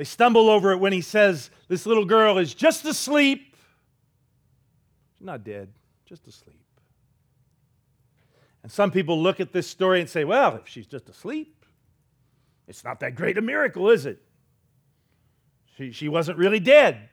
they 0.00 0.04
stumble 0.04 0.48
over 0.48 0.72
it 0.72 0.78
when 0.78 0.94
he 0.94 1.02
says, 1.02 1.50
This 1.68 1.84
little 1.84 2.06
girl 2.06 2.38
is 2.38 2.54
just 2.54 2.86
asleep. 2.86 3.54
She's 5.18 5.26
not 5.26 5.44
dead, 5.44 5.68
just 6.06 6.26
asleep. 6.26 6.64
And 8.62 8.72
some 8.72 8.90
people 8.90 9.20
look 9.20 9.40
at 9.40 9.52
this 9.52 9.66
story 9.66 10.00
and 10.00 10.08
say, 10.08 10.24
Well, 10.24 10.56
if 10.56 10.66
she's 10.66 10.86
just 10.86 11.10
asleep, 11.10 11.66
it's 12.66 12.82
not 12.82 13.00
that 13.00 13.14
great 13.14 13.36
a 13.36 13.42
miracle, 13.42 13.90
is 13.90 14.06
it? 14.06 14.22
She, 15.76 15.92
she 15.92 16.08
wasn't 16.08 16.38
really 16.38 16.60
dead, 16.60 17.10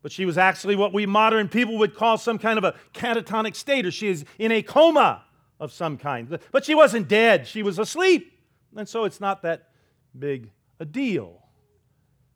but 0.00 0.12
she 0.12 0.24
was 0.24 0.38
actually 0.38 0.76
what 0.76 0.92
we 0.92 1.04
modern 1.04 1.48
people 1.48 1.78
would 1.78 1.96
call 1.96 2.16
some 2.16 2.38
kind 2.38 2.58
of 2.58 2.62
a 2.64 2.76
catatonic 2.94 3.56
state, 3.56 3.84
or 3.84 3.90
she 3.90 4.06
is 4.06 4.24
in 4.38 4.52
a 4.52 4.62
coma 4.62 5.24
of 5.60 5.72
some 5.72 5.98
kind. 5.98 6.38
But 6.52 6.64
she 6.64 6.74
wasn't 6.74 7.08
dead, 7.08 7.46
she 7.46 7.62
was 7.62 7.78
asleep. 7.78 8.32
And 8.76 8.88
so 8.88 9.04
it's 9.04 9.20
not 9.20 9.42
that 9.42 9.70
big 10.16 10.50
a 10.78 10.84
deal 10.84 11.42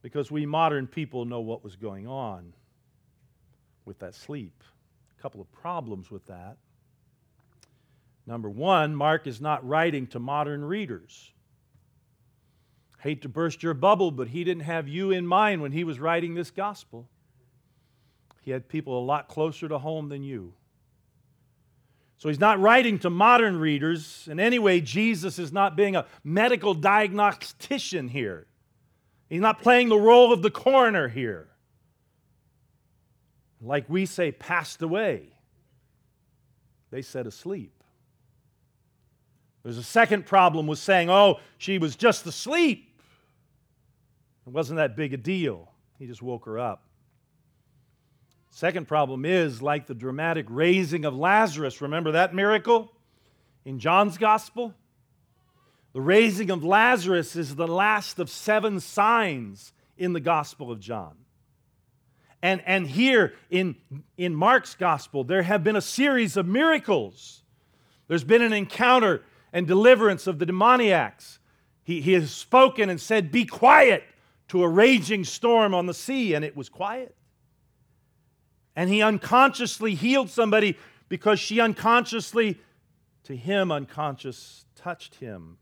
because 0.02 0.31
we 0.31 0.47
modern 0.47 0.87
people 0.87 1.25
know 1.25 1.41
what 1.41 1.62
was 1.62 1.76
going 1.76 2.07
on 2.07 2.52
with 3.85 3.99
that 4.00 4.14
sleep. 4.14 4.62
A 5.19 5.23
couple 5.23 5.41
of 5.41 5.50
problems 5.52 6.11
with 6.11 6.26
that. 6.26 6.57
Number 8.26 8.49
one, 8.49 8.95
Mark 8.95 9.26
is 9.26 9.41
not 9.41 9.67
writing 9.67 10.07
to 10.09 10.19
modern 10.19 10.64
readers. 10.64 11.33
Hate 13.00 13.23
to 13.23 13.29
burst 13.29 13.62
your 13.62 13.75
bubble, 13.75 14.12
but 14.12 14.29
he 14.29 14.45
didn't 14.45 14.62
have 14.62 14.87
you 14.87 15.11
in 15.11 15.26
mind 15.26 15.61
when 15.61 15.73
he 15.73 15.83
was 15.83 15.99
writing 15.99 16.35
this 16.35 16.50
gospel. 16.50 17.09
He 18.43 18.52
had 18.52 18.69
people 18.69 18.99
a 18.99 19.05
lot 19.05 19.29
closer 19.29 19.69
to 19.69 19.79
home 19.79 20.09
than 20.09 20.23
you. 20.23 20.55
So 22.23 22.29
he's 22.29 22.38
not 22.38 22.61
writing 22.61 23.00
to 23.00 23.11
modern 23.11 23.59
readers. 23.59 24.29
In 24.31 24.38
any 24.38 24.61
way, 24.61 24.81
Jesus 24.81 25.41
is 25.41 25.52
not 25.52 25.75
being 25.75 25.97
a 25.97 26.07
medical 26.23 26.73
diagnostician 26.73 28.07
here. 28.07 28.47
He's 29.29 29.41
not 29.41 29.61
playing 29.61 29.88
the 29.88 29.99
role 29.99 30.33
of 30.33 30.41
the 30.41 30.49
coroner 30.49 31.09
here. 31.09 31.49
Like 33.61 33.91
we 33.91 34.07
say, 34.07 34.31
passed 34.31 34.83
away. 34.83 35.31
They 36.93 37.02
said 37.02 37.26
asleep. 37.26 37.83
There's 39.64 39.79
a 39.79 39.83
second 39.83 40.25
problem 40.25 40.69
with 40.69 40.79
saying, 40.79 41.11
oh, 41.11 41.41
she 41.59 41.79
was 41.79 41.97
just 41.97 42.25
asleep. 42.25 43.00
It 44.47 44.52
wasn't 44.52 44.76
that 44.76 44.95
big 44.95 45.12
a 45.12 45.17
deal. 45.17 45.73
He 45.99 46.07
just 46.07 46.23
woke 46.23 46.45
her 46.45 46.57
up. 46.57 46.85
Second 48.54 48.87
problem 48.87 49.25
is 49.25 49.62
like 49.62 49.87
the 49.87 49.94
dramatic 49.94 50.44
raising 50.49 51.06
of 51.06 51.16
Lazarus. 51.16 51.80
Remember 51.80 52.12
that 52.12 52.35
miracle 52.35 52.92
in 53.64 53.78
John's 53.78 54.18
gospel? 54.18 54.75
The 55.94 56.02
raising 56.02 56.50
of 56.50 56.62
Lazarus 56.62 57.35
is 57.35 57.56
the 57.56 57.66
last 57.66 58.18
of 58.18 58.28
seven 58.28 58.78
signs 58.78 59.73
in 59.97 60.12
the 60.12 60.21
Gospel 60.21 60.71
of 60.71 60.80
John. 60.80 61.16
And, 62.42 62.62
and 62.66 62.87
here 62.87 63.32
in, 63.49 63.76
in 64.18 64.35
Mark's 64.35 64.75
Gospel, 64.75 65.25
there 65.25 65.42
have 65.42 65.64
been 65.64 65.76
a 65.76 65.82
series 65.82 66.37
of 66.37 66.47
miracles. 66.47 67.42
There's 68.06 68.25
been 68.25 68.42
an 68.42 68.52
encounter 68.52 69.23
and 69.54 69.66
deliverance 69.66 70.26
of 70.26 70.38
the 70.38 70.47
demoniacs. 70.47 71.38
He, 71.85 72.02
he 72.02 72.12
has 72.12 72.30
spoken 72.30 72.90
and 72.90 73.00
said, 73.00 73.32
Be 73.32 73.47
quiet 73.47 74.04
to 74.49 74.62
a 74.62 74.68
raging 74.68 75.25
storm 75.25 75.75
on 75.75 75.87
the 75.87 75.94
sea, 75.94 76.35
and 76.35 76.44
it 76.44 76.54
was 76.54 76.68
quiet. 76.68 77.16
And 78.75 78.88
he 78.88 79.02
unconsciously 79.02 79.95
healed 79.95 80.31
somebody 80.31 80.79
because 81.09 81.38
she 81.38 81.61
unconsciously, 81.61 82.59
to 83.25 83.37
him, 83.37 83.71
unconscious, 83.71 84.64
touched 84.75 85.17
him 85.17 85.59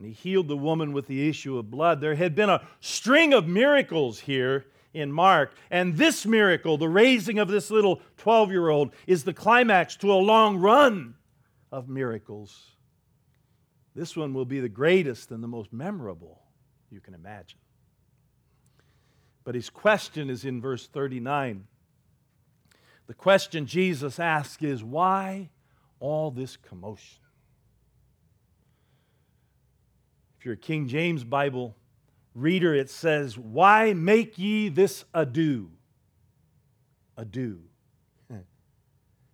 and 0.00 0.06
he 0.06 0.14
healed 0.14 0.48
the 0.48 0.56
woman 0.56 0.94
with 0.94 1.06
the 1.08 1.28
issue 1.28 1.58
of 1.58 1.70
blood. 1.70 2.00
There 2.00 2.14
had 2.14 2.34
been 2.34 2.48
a 2.48 2.66
string 2.80 3.34
of 3.34 3.46
miracles 3.46 4.20
here 4.20 4.64
in 4.94 5.12
Mark, 5.12 5.52
and 5.70 5.94
this 5.98 6.24
miracle, 6.24 6.78
the 6.78 6.88
raising 6.88 7.38
of 7.38 7.48
this 7.48 7.70
little 7.70 8.00
12 8.16 8.50
year 8.50 8.70
old, 8.70 8.94
is 9.06 9.24
the 9.24 9.34
climax 9.34 9.96
to 9.96 10.10
a 10.10 10.14
long 10.14 10.56
run 10.56 11.16
of 11.70 11.90
miracles. 11.90 12.70
This 13.94 14.16
one 14.16 14.32
will 14.32 14.46
be 14.46 14.58
the 14.58 14.70
greatest 14.70 15.32
and 15.32 15.42
the 15.42 15.48
most 15.48 15.70
memorable 15.70 16.40
you 16.90 17.00
can 17.00 17.12
imagine. 17.12 17.58
But 19.44 19.54
his 19.54 19.68
question 19.68 20.30
is 20.30 20.46
in 20.46 20.62
verse 20.62 20.86
39. 20.86 21.66
The 23.10 23.14
question 23.14 23.66
Jesus 23.66 24.20
asks 24.20 24.62
is, 24.62 24.84
Why 24.84 25.50
all 25.98 26.30
this 26.30 26.56
commotion? 26.56 27.18
If 30.38 30.44
you're 30.44 30.54
a 30.54 30.56
King 30.56 30.86
James 30.86 31.24
Bible 31.24 31.74
reader, 32.36 32.72
it 32.72 32.88
says, 32.88 33.36
Why 33.36 33.94
make 33.94 34.38
ye 34.38 34.68
this 34.68 35.04
ado? 35.12 35.72
Ado. 37.16 37.58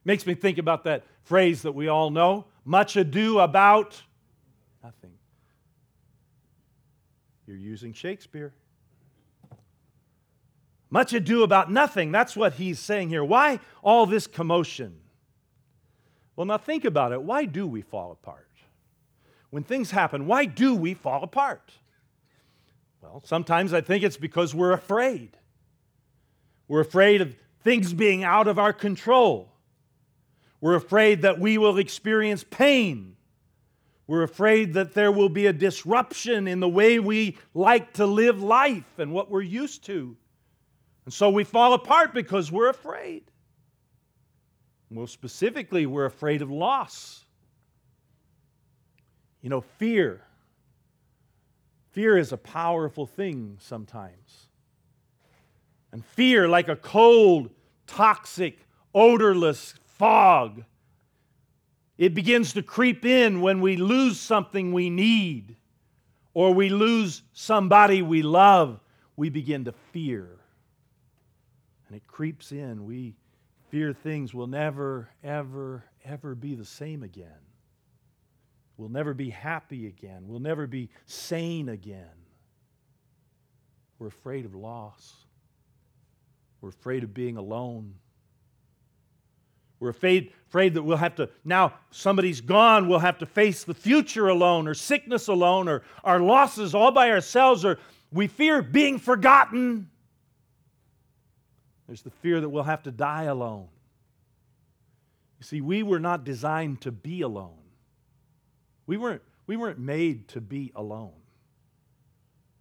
Makes 0.07 0.25
me 0.27 0.35
think 0.35 0.57
about 0.57 0.85
that 0.85 1.05
phrase 1.25 1.61
that 1.61 1.73
we 1.73 1.89
all 1.89 2.09
know 2.09 2.47
much 2.65 2.97
ado 2.97 3.41
about 3.41 4.03
nothing. 4.83 5.13
You're 7.47 7.59
using 7.59 7.93
Shakespeare. 7.93 8.55
Much 10.91 11.13
ado 11.13 11.43
about 11.43 11.71
nothing. 11.71 12.13
That's 12.13 12.37
what 12.37 12.55
he's 12.55 12.79
saying 12.79 13.09
here. 13.09 13.25
Why 13.25 13.61
all 13.83 14.07
this 14.07 14.27
commotion? 14.27 15.01
Well, 16.37 16.47
now 16.47 16.59
think 16.59 16.85
about 16.85 17.13
it. 17.13 17.23
Why 17.23 17.45
do 17.45 17.67
we 17.67 17.83
fall 17.83 18.13
apart? 18.13 18.47
when 19.51 19.63
things 19.63 19.91
happen, 19.91 20.27
why 20.27 20.45
do 20.45 20.75
we 20.75 20.95
fall 20.95 21.23
apart? 21.23 21.73
Well, 23.01 23.23
sometimes 23.25 23.73
I 23.73 23.81
think 23.81 24.05
it's 24.05 24.17
because 24.17 24.55
we're 24.55 24.73
afraid. 24.73 25.37
We're 26.69 26.81
afraid 26.81 27.23
of 27.23 27.35
things 27.63 27.93
being 27.93 28.25
out 28.25 28.49
of 28.49 28.59
our 28.59 28.75
control. 28.75 29.53
We're 30.61 30.75
afraid 30.75 31.23
that 31.23 31.39
we 31.39 31.59
will 31.59 31.79
experience 31.79 32.45
pain. 32.45 33.17
We're 34.07 34.25
afraid 34.25 34.75
that 34.75 34.95
there 34.95 35.11
will 35.11 35.29
be 35.29 35.47
a 35.47 35.53
disruption 35.53 36.47
in 36.47 36.61
the 36.61 36.69
way 36.69 36.99
we 36.99 37.39
like 37.55 37.95
to 37.95 38.07
live 38.07 38.43
life 38.43 38.99
and 38.99 39.13
what 39.13 39.31
we're 39.31 39.41
used 39.41 39.85
to. 39.85 40.17
And 41.07 41.15
so 41.15 41.31
we 41.31 41.45
fall 41.45 41.73
apart 41.73 42.13
because 42.13 42.53
we're 42.53 42.69
afraid. 42.69 43.23
More 44.91 45.09
specifically, 45.09 45.87
we're 45.87 46.05
afraid 46.05 46.43
of 46.43 46.51
loss. 46.51 47.25
You 49.41 49.49
know, 49.51 49.61
fear. 49.61 50.23
Fear 51.93 52.19
is 52.19 52.33
a 52.33 52.37
powerful 52.37 53.07
thing 53.07 53.57
sometimes. 53.61 54.49
And 55.93 56.05
fear, 56.05 56.49
like 56.49 56.69
a 56.69 56.77
cold, 56.77 57.51
toxic, 57.87 58.59
odorless 58.93 59.75
fog, 59.85 60.65
it 61.97 62.15
begins 62.15 62.53
to 62.55 62.63
creep 62.63 63.05
in 63.07 63.41
when 63.41 63.61
we 63.61 63.77
lose 63.77 64.19
something 64.19 64.73
we 64.73 64.91
need 64.91 65.57
or 66.35 66.53
we 66.53 66.69
lose 66.69 67.23
somebody 67.33 68.03
we 68.03 68.23
love. 68.23 68.81
We 69.17 69.31
begin 69.31 69.65
to 69.65 69.73
fear. 69.93 70.37
And 71.89 71.97
it 71.97 72.07
creeps 72.07 72.53
in. 72.53 72.85
We 72.85 73.15
fear 73.71 73.93
things 73.93 74.35
will 74.35 74.47
never, 74.47 75.09
ever, 75.23 75.85
ever 76.05 76.35
be 76.35 76.55
the 76.55 76.65
same 76.65 77.03
again. 77.03 77.29
We'll 78.77 78.89
never 78.89 79.15
be 79.15 79.31
happy 79.31 79.87
again. 79.87 80.25
We'll 80.27 80.41
never 80.41 80.67
be 80.67 80.91
sane 81.07 81.69
again. 81.69 82.11
We're 83.99 84.09
afraid 84.09 84.45
of 84.45 84.55
loss. 84.55 85.15
We're 86.61 86.69
afraid 86.69 87.03
of 87.03 87.15
being 87.15 87.37
alone. 87.37 87.95
We're 89.79 89.91
afraid, 89.91 90.33
afraid 90.49 90.75
that 90.75 90.83
we'll 90.83 90.97
have 90.97 91.17
to, 91.17 91.29
now 91.45 91.75
somebody's 91.91 92.41
gone, 92.41 92.89
we'll 92.89 92.99
have 92.99 93.19
to 93.19 93.27
face 93.27 93.65
the 93.65 93.75
future 93.75 94.29
alone, 94.29 94.67
or 94.69 94.75
sickness 94.75 95.29
alone, 95.29 95.69
or 95.69 95.83
our 96.03 96.19
losses 96.19 96.75
all 96.75 96.91
by 96.93 97.11
ourselves, 97.11 97.65
or 97.65 97.79
we 98.11 98.27
fear 98.27 98.63
being 98.63 98.99
forgotten. 98.99 99.91
There's 101.87 102.03
the 102.03 102.11
fear 102.11 102.41
that 102.41 102.49
we'll 102.49 102.65
have 102.65 102.83
to 102.85 102.91
die 102.91 103.25
alone. 103.25 103.69
You 105.39 105.45
see, 105.45 105.61
we 105.61 105.83
were 105.83 106.01
not 106.01 106.25
designed 106.25 106.81
to 106.83 106.93
be 106.93 107.21
alone. 107.21 107.59
We 108.87 108.97
weren't, 108.97 109.23
we 109.47 109.57
weren't 109.57 109.79
made 109.79 110.29
to 110.29 110.41
be 110.41 110.73
alone. 110.75 111.13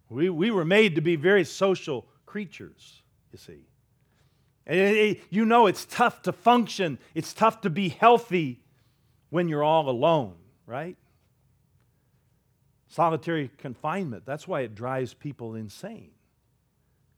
We, 0.08 0.30
we 0.30 0.50
were 0.50 0.64
made 0.64 0.94
to 0.94 1.00
be 1.00 1.16
very 1.16 1.44
social 1.44 2.06
creatures, 2.26 3.02
you 3.32 3.38
see. 3.38 3.66
And 4.66 4.78
it, 4.78 4.96
it, 4.96 5.20
you 5.30 5.44
know 5.44 5.66
it's 5.66 5.86
tough 5.86 6.22
to 6.22 6.32
function, 6.32 6.98
it's 7.14 7.32
tough 7.32 7.62
to 7.62 7.70
be 7.70 7.88
healthy 7.88 8.60
when 9.30 9.48
you're 9.48 9.64
all 9.64 9.88
alone, 9.88 10.34
right? 10.66 10.96
Solitary 12.88 13.50
confinement, 13.58 14.24
that's 14.24 14.46
why 14.46 14.60
it 14.60 14.74
drives 14.74 15.14
people 15.14 15.56
insane, 15.56 16.10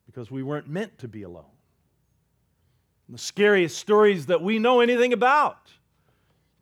because 0.07 0.31
we 0.31 0.43
weren't 0.43 0.69
meant 0.69 0.99
to 0.99 1.09
be 1.09 1.23
alone 1.23 1.58
the 3.09 3.19
scariest 3.19 3.79
stories 3.79 4.27
that 4.27 4.43
we 4.43 4.59
know 4.59 4.81
anything 4.81 5.12
about. 5.12 5.71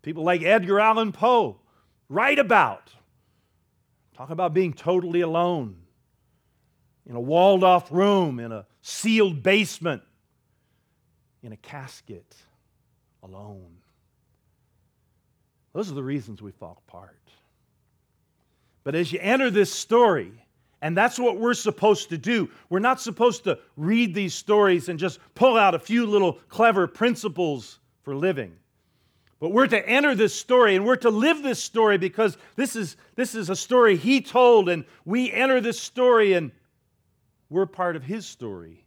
People 0.03 0.23
like 0.23 0.43
Edgar 0.43 0.79
Allan 0.79 1.13
Poe 1.13 1.59
write 2.09 2.39
about. 2.39 2.93
Talk 4.17 4.31
about 4.31 4.55
being 4.55 4.73
totally 4.73 5.21
alone 5.21 5.77
in 7.05 7.17
a 7.17 7.21
walled 7.21 7.65
off 7.65 7.91
room, 7.93 8.41
in 8.41 8.53
a 8.53 8.67
sealed 8.83 9.43
basement, 9.43 10.03
in 11.43 11.53
a 11.53 11.57
casket, 11.57 12.37
alone. 13.23 13.79
Those 15.73 15.91
are 15.91 15.95
the 15.95 16.03
reasons 16.03 16.41
we 16.41 16.53
fall 16.53 16.83
apart. 16.89 17.19
But 18.83 18.95
as 18.95 19.13
you 19.13 19.19
enter 19.21 19.51
this 19.51 19.73
story, 19.73 20.46
and 20.83 20.97
that's 20.97 21.19
what 21.19 21.39
we're 21.39 21.55
supposed 21.55 22.11
to 22.11 22.19
do. 22.19 22.51
We're 22.69 22.79
not 22.79 23.01
supposed 23.01 23.45
to 23.45 23.59
read 23.77 24.15
these 24.15 24.35
stories 24.35 24.89
and 24.89 24.99
just 24.99 25.19
pull 25.35 25.57
out 25.57 25.75
a 25.75 25.79
few 25.79 26.07
little 26.07 26.35
clever 26.49 26.87
principles 26.87 27.79
for 28.03 28.15
living. 28.15 28.57
But 29.39 29.51
we're 29.51 29.67
to 29.67 29.89
enter 29.89 30.15
this 30.15 30.35
story 30.35 30.77
and 30.77 30.87
we're 30.87 30.97
to 30.97 31.11
live 31.11 31.43
this 31.43 31.63
story 31.63 31.99
because 31.99 32.37
this 32.57 32.77
is, 32.77 32.97
this 33.17 33.35
is 33.35 33.51
a 33.51 33.57
story 33.57 33.97
he 33.97 34.21
told, 34.21 34.69
and 34.69 34.85
we 35.05 35.31
enter 35.31 35.61
this 35.61 35.79
story 35.79 36.33
and 36.33 36.53
we're 37.51 37.67
part 37.67 37.97
of 37.97 38.03
his 38.03 38.27
story. 38.27 38.85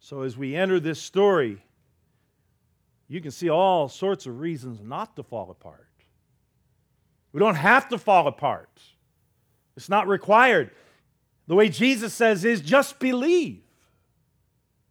So 0.00 0.22
as 0.22 0.36
we 0.36 0.54
enter 0.54 0.78
this 0.80 1.00
story, 1.00 1.62
you 3.08 3.20
can 3.20 3.30
see 3.30 3.48
all 3.48 3.88
sorts 3.88 4.26
of 4.26 4.40
reasons 4.40 4.80
not 4.80 5.16
to 5.16 5.22
fall 5.22 5.50
apart. 5.50 5.88
We 7.32 7.40
don't 7.40 7.54
have 7.54 7.88
to 7.90 7.98
fall 7.98 8.26
apart. 8.26 8.80
It's 9.76 9.88
not 9.88 10.08
required. 10.08 10.70
The 11.46 11.54
way 11.54 11.68
Jesus 11.68 12.14
says 12.14 12.44
is 12.44 12.60
just 12.60 12.98
believe. 12.98 13.62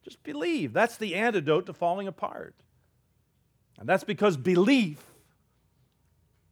Just 0.04 0.22
believe. 0.24 0.74
That's 0.74 0.98
the 0.98 1.16
antidote 1.16 1.66
to 1.66 1.74
falling 1.74 2.08
apart. 2.08 2.56
And 3.80 3.90
that's 3.90 4.04
because 4.04 4.38
belief 4.38 5.04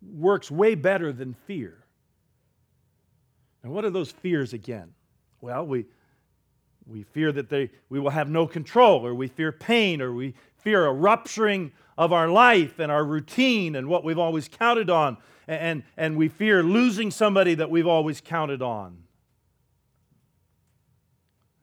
works 0.02 0.52
way 0.52 0.76
better 0.76 1.14
than 1.14 1.34
fear. 1.34 1.78
And 3.62 3.72
what 3.72 3.86
are 3.86 3.90
those 3.90 4.12
fears 4.12 4.52
again? 4.52 4.94
Well, 5.40 5.66
we, 5.66 5.86
we 6.86 7.04
fear 7.04 7.32
that 7.32 7.50
they, 7.50 7.70
we 7.90 8.00
will 8.00 8.10
have 8.10 8.30
no 8.30 8.46
control, 8.46 9.06
or 9.06 9.16
we 9.16 9.28
fear 9.28 9.52
pain, 9.52 10.02
or 10.02 10.12
we 10.12 10.34
fear 10.58 10.86
a 10.86 10.92
rupturing 10.92 11.72
of 11.98 12.12
our 12.12 12.28
life 12.28 12.80
and 12.80 12.92
our 12.92 13.06
routine 13.06 13.76
and 13.76 13.88
what 13.88 14.04
we've 14.04 14.20
always 14.20 14.48
counted 14.50 14.90
on 14.90 15.18
and, 15.48 15.84
and 15.98 16.18
we 16.18 16.28
fear 16.28 16.64
losing 16.64 17.12
somebody 17.12 17.56
that 17.56 17.70
we've 17.70 17.88
always 17.88 18.22
counted 18.22 18.62
on. 18.62 18.98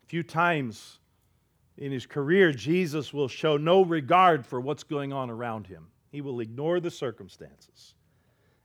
A 0.04 0.06
few 0.06 0.22
times 0.22 0.98
in 1.78 1.92
his 1.92 2.06
career, 2.06 2.52
Jesus 2.52 3.12
will 3.12 3.28
show 3.28 3.56
no 3.56 3.82
regard 3.82 4.44
for 4.44 4.60
what's 4.60 4.82
going 4.82 5.12
on 5.12 5.30
around 5.30 5.66
him, 5.66 5.86
he 6.10 6.20
will 6.20 6.40
ignore 6.40 6.80
the 6.80 6.90
circumstances. 6.90 7.94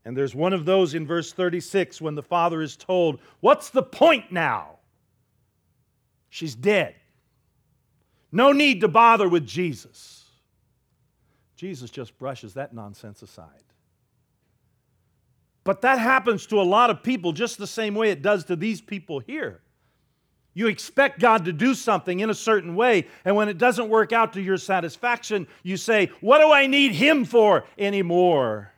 And 0.03 0.15
there's 0.15 0.35
one 0.35 0.53
of 0.53 0.65
those 0.65 0.93
in 0.93 1.07
verse 1.07 1.33
36 1.33 1.99
when 1.99 2.13
the 2.13 2.21
father 2.21 2.61
is 2.61 2.77
told, 2.77 3.19
What's 3.39 3.71
the 3.71 3.81
point 3.81 4.31
now? 4.31 4.77
She's 6.29 6.53
dead. 6.53 6.95
No 8.31 8.51
need 8.51 8.81
to 8.81 8.87
bother 8.87 9.27
with 9.27 9.47
Jesus. 9.47 10.25
Jesus 11.55 11.89
just 11.89 12.17
brushes 12.19 12.53
that 12.55 12.73
nonsense 12.73 13.21
aside. 13.21 13.64
But 15.65 15.81
that 15.81 15.97
happens 15.99 16.45
to 16.47 16.61
a 16.61 16.63
lot 16.63 16.91
of 16.91 17.03
people 17.03 17.33
just 17.33 17.57
the 17.57 17.67
same 17.67 17.95
way 17.95 18.11
it 18.11 18.21
does 18.21 18.45
to 18.45 18.55
these 18.55 18.79
people 18.79 19.19
here. 19.19 19.61
You 20.53 20.67
expect 20.67 21.19
God 21.19 21.43
to 21.45 21.51
do 21.51 21.73
something 21.73 22.21
in 22.21 22.29
a 22.29 22.35
certain 22.35 22.75
way, 22.75 23.07
and 23.25 23.35
when 23.35 23.49
it 23.49 23.57
doesn't 23.57 23.89
work 23.89 24.13
out 24.13 24.31
to 24.33 24.41
your 24.41 24.55
satisfaction, 24.55 25.47
you 25.63 25.75
say, 25.75 26.11
What 26.21 26.39
do 26.39 26.49
I 26.51 26.67
need 26.67 26.93
Him 26.93 27.25
for 27.25 27.65
anymore? 27.77 28.71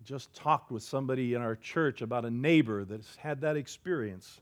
I 0.00 0.04
just 0.04 0.32
talked 0.34 0.70
with 0.70 0.82
somebody 0.82 1.34
in 1.34 1.42
our 1.42 1.56
church 1.56 2.00
about 2.00 2.24
a 2.24 2.30
neighbor 2.30 2.86
that's 2.86 3.16
had 3.16 3.42
that 3.42 3.56
experience. 3.56 4.40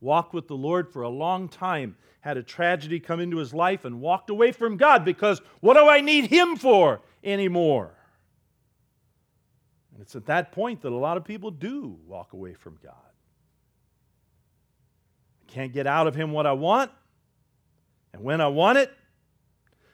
Walked 0.00 0.32
with 0.32 0.48
the 0.48 0.56
Lord 0.56 0.88
for 0.88 1.02
a 1.02 1.08
long 1.08 1.48
time, 1.48 1.96
had 2.20 2.36
a 2.36 2.42
tragedy 2.42 2.98
come 2.98 3.20
into 3.20 3.36
his 3.36 3.52
life, 3.52 3.84
and 3.84 4.00
walked 4.00 4.30
away 4.30 4.52
from 4.52 4.76
God 4.76 5.04
because 5.04 5.42
what 5.60 5.74
do 5.74 5.88
I 5.88 6.00
need 6.00 6.26
Him 6.26 6.56
for 6.56 7.02
anymore? 7.22 7.92
It's 10.02 10.16
at 10.16 10.26
that 10.26 10.50
point 10.50 10.82
that 10.82 10.90
a 10.90 10.96
lot 10.96 11.16
of 11.16 11.24
people 11.24 11.52
do 11.52 11.96
walk 12.06 12.32
away 12.32 12.54
from 12.54 12.76
God. 12.82 12.92
I 15.48 15.52
can't 15.52 15.72
get 15.72 15.86
out 15.86 16.08
of 16.08 16.14
Him 16.16 16.32
what 16.32 16.44
I 16.44 16.52
want 16.52 16.90
and 18.12 18.22
when 18.24 18.40
I 18.40 18.48
want 18.48 18.78
it. 18.78 18.92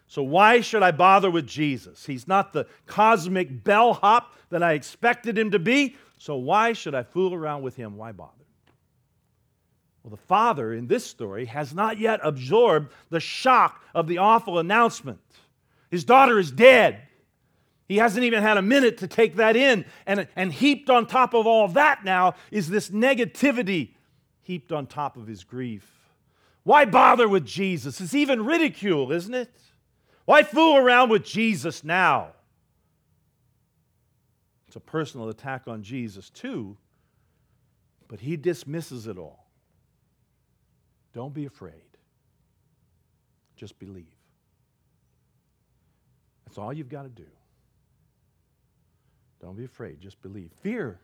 So, 0.07 0.23
why 0.23 0.63
should 0.63 0.83
I 0.83 0.93
bother 0.93 1.31
with 1.31 1.47
Jesus? 1.47 2.07
He's 2.07 2.27
not 2.27 2.55
the 2.55 2.67
cosmic 2.87 3.63
bellhop 3.63 4.35
that 4.49 4.63
I 4.63 4.73
expected 4.73 5.37
him 5.37 5.51
to 5.51 5.59
be. 5.59 5.97
So, 6.17 6.37
why 6.37 6.73
should 6.73 6.95
I 6.95 7.03
fool 7.03 7.35
around 7.35 7.61
with 7.61 7.77
him? 7.77 7.99
Why 7.99 8.13
bother? 8.13 8.33
Well, 10.03 10.11
the 10.11 10.17
father 10.17 10.73
in 10.73 10.87
this 10.87 11.05
story 11.05 11.45
has 11.45 11.75
not 11.75 11.99
yet 11.99 12.21
absorbed 12.23 12.91
the 13.11 13.21
shock 13.21 13.83
of 13.95 14.07
the 14.07 14.17
awful 14.17 14.59
announcement. 14.59 15.21
His 15.91 16.05
daughter 16.05 16.39
is 16.39 16.51
dead. 16.51 17.08
He 17.89 17.97
hasn't 17.97 18.25
even 18.25 18.43
had 18.43 18.59
a 18.59 18.63
minute 18.63 18.99
to 18.99 19.07
take 19.07 19.37
that 19.37 19.57
in. 19.57 19.87
And, 20.07 20.29
and 20.37 20.53
heaped 20.53 20.91
on 20.91 21.07
top 21.07 21.35
of 21.35 21.47
all 21.47 21.69
that 21.69 22.05
now 22.05 22.35
is 22.51 22.69
this 22.69 22.91
negativity 22.91 23.95
heaped 24.43 24.73
on 24.73 24.87
top 24.87 25.17
of 25.17 25.27
his 25.27 25.43
grief. 25.43 25.91
Why 26.65 26.85
bother 26.85 27.27
with 27.27 27.47
Jesus? 27.47 27.99
It's 28.01 28.15
even 28.15 28.45
ridicule, 28.45 29.11
isn't 29.11 29.35
it? 29.35 29.51
Why 30.27 30.43
fool 30.43 30.77
around 30.77 31.09
with 31.09 31.25
Jesus 31.25 31.83
now? 31.83 32.33
It's 34.67 34.77
a 34.77 34.81
personal 34.81 35.31
attack 35.31 35.67
on 35.67 35.83
Jesus, 35.83 36.29
too, 36.29 36.77
but 38.07 38.21
he 38.21 38.37
dismisses 38.37 39.07
it 39.07 39.17
all. 39.17 39.47
Don't 41.15 41.33
be 41.33 41.47
afraid. 41.47 41.73
just 43.57 43.79
believe. 43.79 44.15
That's 46.45 46.59
all 46.59 46.73
you've 46.73 46.91
got 46.91 47.05
to 47.05 47.09
do. 47.09 47.27
Don't 49.41 49.57
be 49.57 49.65
afraid, 49.65 50.01
just 50.01 50.21
believe. 50.23 50.51
Fear 50.63 50.99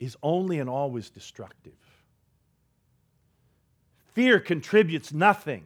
is 0.00 0.16
only 0.22 0.58
and 0.58 0.68
always 0.68 1.10
destructive. 1.10 1.72
Fear 4.14 4.40
contributes 4.40 5.12
nothing. 5.12 5.64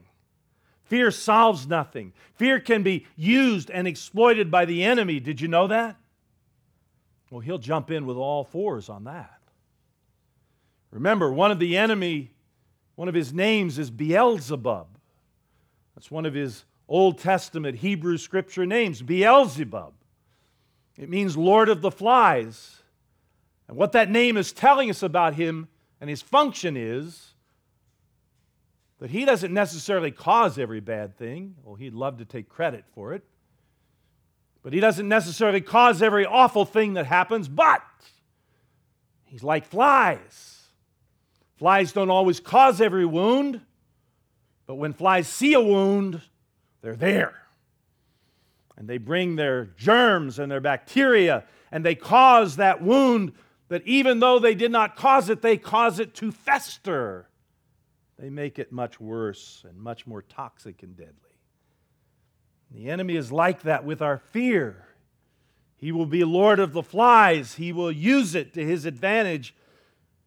Fear 0.84 1.10
solves 1.10 1.66
nothing. 1.66 2.12
Fear 2.34 2.60
can 2.60 2.82
be 2.82 3.06
used 3.16 3.70
and 3.70 3.88
exploited 3.88 4.50
by 4.50 4.64
the 4.66 4.84
enemy. 4.84 5.18
Did 5.18 5.40
you 5.40 5.48
know 5.48 5.66
that? 5.66 5.96
Well, 7.30 7.40
he'll 7.40 7.58
jump 7.58 7.90
in 7.90 8.06
with 8.06 8.16
all 8.16 8.44
fours 8.44 8.88
on 8.88 9.04
that. 9.04 9.40
Remember, 10.92 11.32
one 11.32 11.50
of 11.50 11.58
the 11.58 11.76
enemy, 11.76 12.32
one 12.94 13.08
of 13.08 13.14
his 13.14 13.32
names 13.32 13.78
is 13.78 13.90
Beelzebub. 13.90 14.86
That's 15.94 16.10
one 16.10 16.24
of 16.24 16.34
his 16.34 16.64
Old 16.88 17.18
Testament 17.18 17.78
Hebrew 17.78 18.16
scripture 18.16 18.64
names, 18.64 19.02
Beelzebub. 19.02 19.92
It 20.96 21.08
means 21.08 21.36
Lord 21.36 21.68
of 21.68 21.82
the 21.82 21.90
Flies. 21.90 22.82
And 23.68 23.76
what 23.76 23.92
that 23.92 24.10
name 24.10 24.36
is 24.36 24.52
telling 24.52 24.90
us 24.90 25.02
about 25.02 25.34
him 25.34 25.68
and 26.00 26.08
his 26.08 26.22
function 26.22 26.76
is 26.76 27.34
that 28.98 29.10
he 29.10 29.24
doesn't 29.24 29.52
necessarily 29.52 30.10
cause 30.10 30.58
every 30.58 30.80
bad 30.80 31.16
thing. 31.16 31.56
Well, 31.62 31.74
he'd 31.74 31.94
love 31.94 32.18
to 32.18 32.24
take 32.24 32.48
credit 32.48 32.84
for 32.94 33.12
it. 33.12 33.24
But 34.62 34.72
he 34.72 34.80
doesn't 34.80 35.08
necessarily 35.08 35.60
cause 35.60 36.02
every 36.02 36.26
awful 36.26 36.64
thing 36.64 36.94
that 36.94 37.06
happens, 37.06 37.46
but 37.46 37.82
he's 39.24 39.44
like 39.44 39.66
flies. 39.66 40.62
Flies 41.56 41.92
don't 41.92 42.10
always 42.10 42.40
cause 42.40 42.80
every 42.80 43.06
wound, 43.06 43.60
but 44.66 44.74
when 44.74 44.92
flies 44.92 45.28
see 45.28 45.54
a 45.54 45.60
wound, 45.60 46.20
they're 46.82 46.96
there. 46.96 47.45
And 48.76 48.88
they 48.88 48.98
bring 48.98 49.36
their 49.36 49.66
germs 49.76 50.38
and 50.38 50.50
their 50.50 50.60
bacteria, 50.60 51.44
and 51.72 51.84
they 51.84 51.94
cause 51.94 52.56
that 52.56 52.82
wound 52.82 53.32
that 53.68 53.82
even 53.86 54.20
though 54.20 54.38
they 54.38 54.54
did 54.54 54.70
not 54.70 54.96
cause 54.96 55.28
it, 55.30 55.42
they 55.42 55.56
cause 55.56 55.98
it 55.98 56.14
to 56.16 56.30
fester 56.30 57.28
they 58.18 58.30
make 58.30 58.58
it 58.58 58.72
much 58.72 58.98
worse 58.98 59.64
and 59.68 59.78
much 59.78 60.06
more 60.06 60.22
toxic 60.22 60.82
and 60.82 60.96
deadly. 60.96 61.14
The 62.70 62.90
enemy 62.90 63.16
is 63.16 63.30
like 63.30 63.62
that 63.62 63.84
with 63.84 64.00
our 64.00 64.18
fear. 64.18 64.86
He 65.76 65.92
will 65.92 66.06
be 66.06 66.24
Lord 66.24 66.58
of 66.58 66.72
the 66.72 66.82
flies, 66.82 67.54
he 67.54 67.72
will 67.72 67.92
use 67.92 68.34
it 68.34 68.54
to 68.54 68.64
his 68.64 68.86
advantage. 68.86 69.54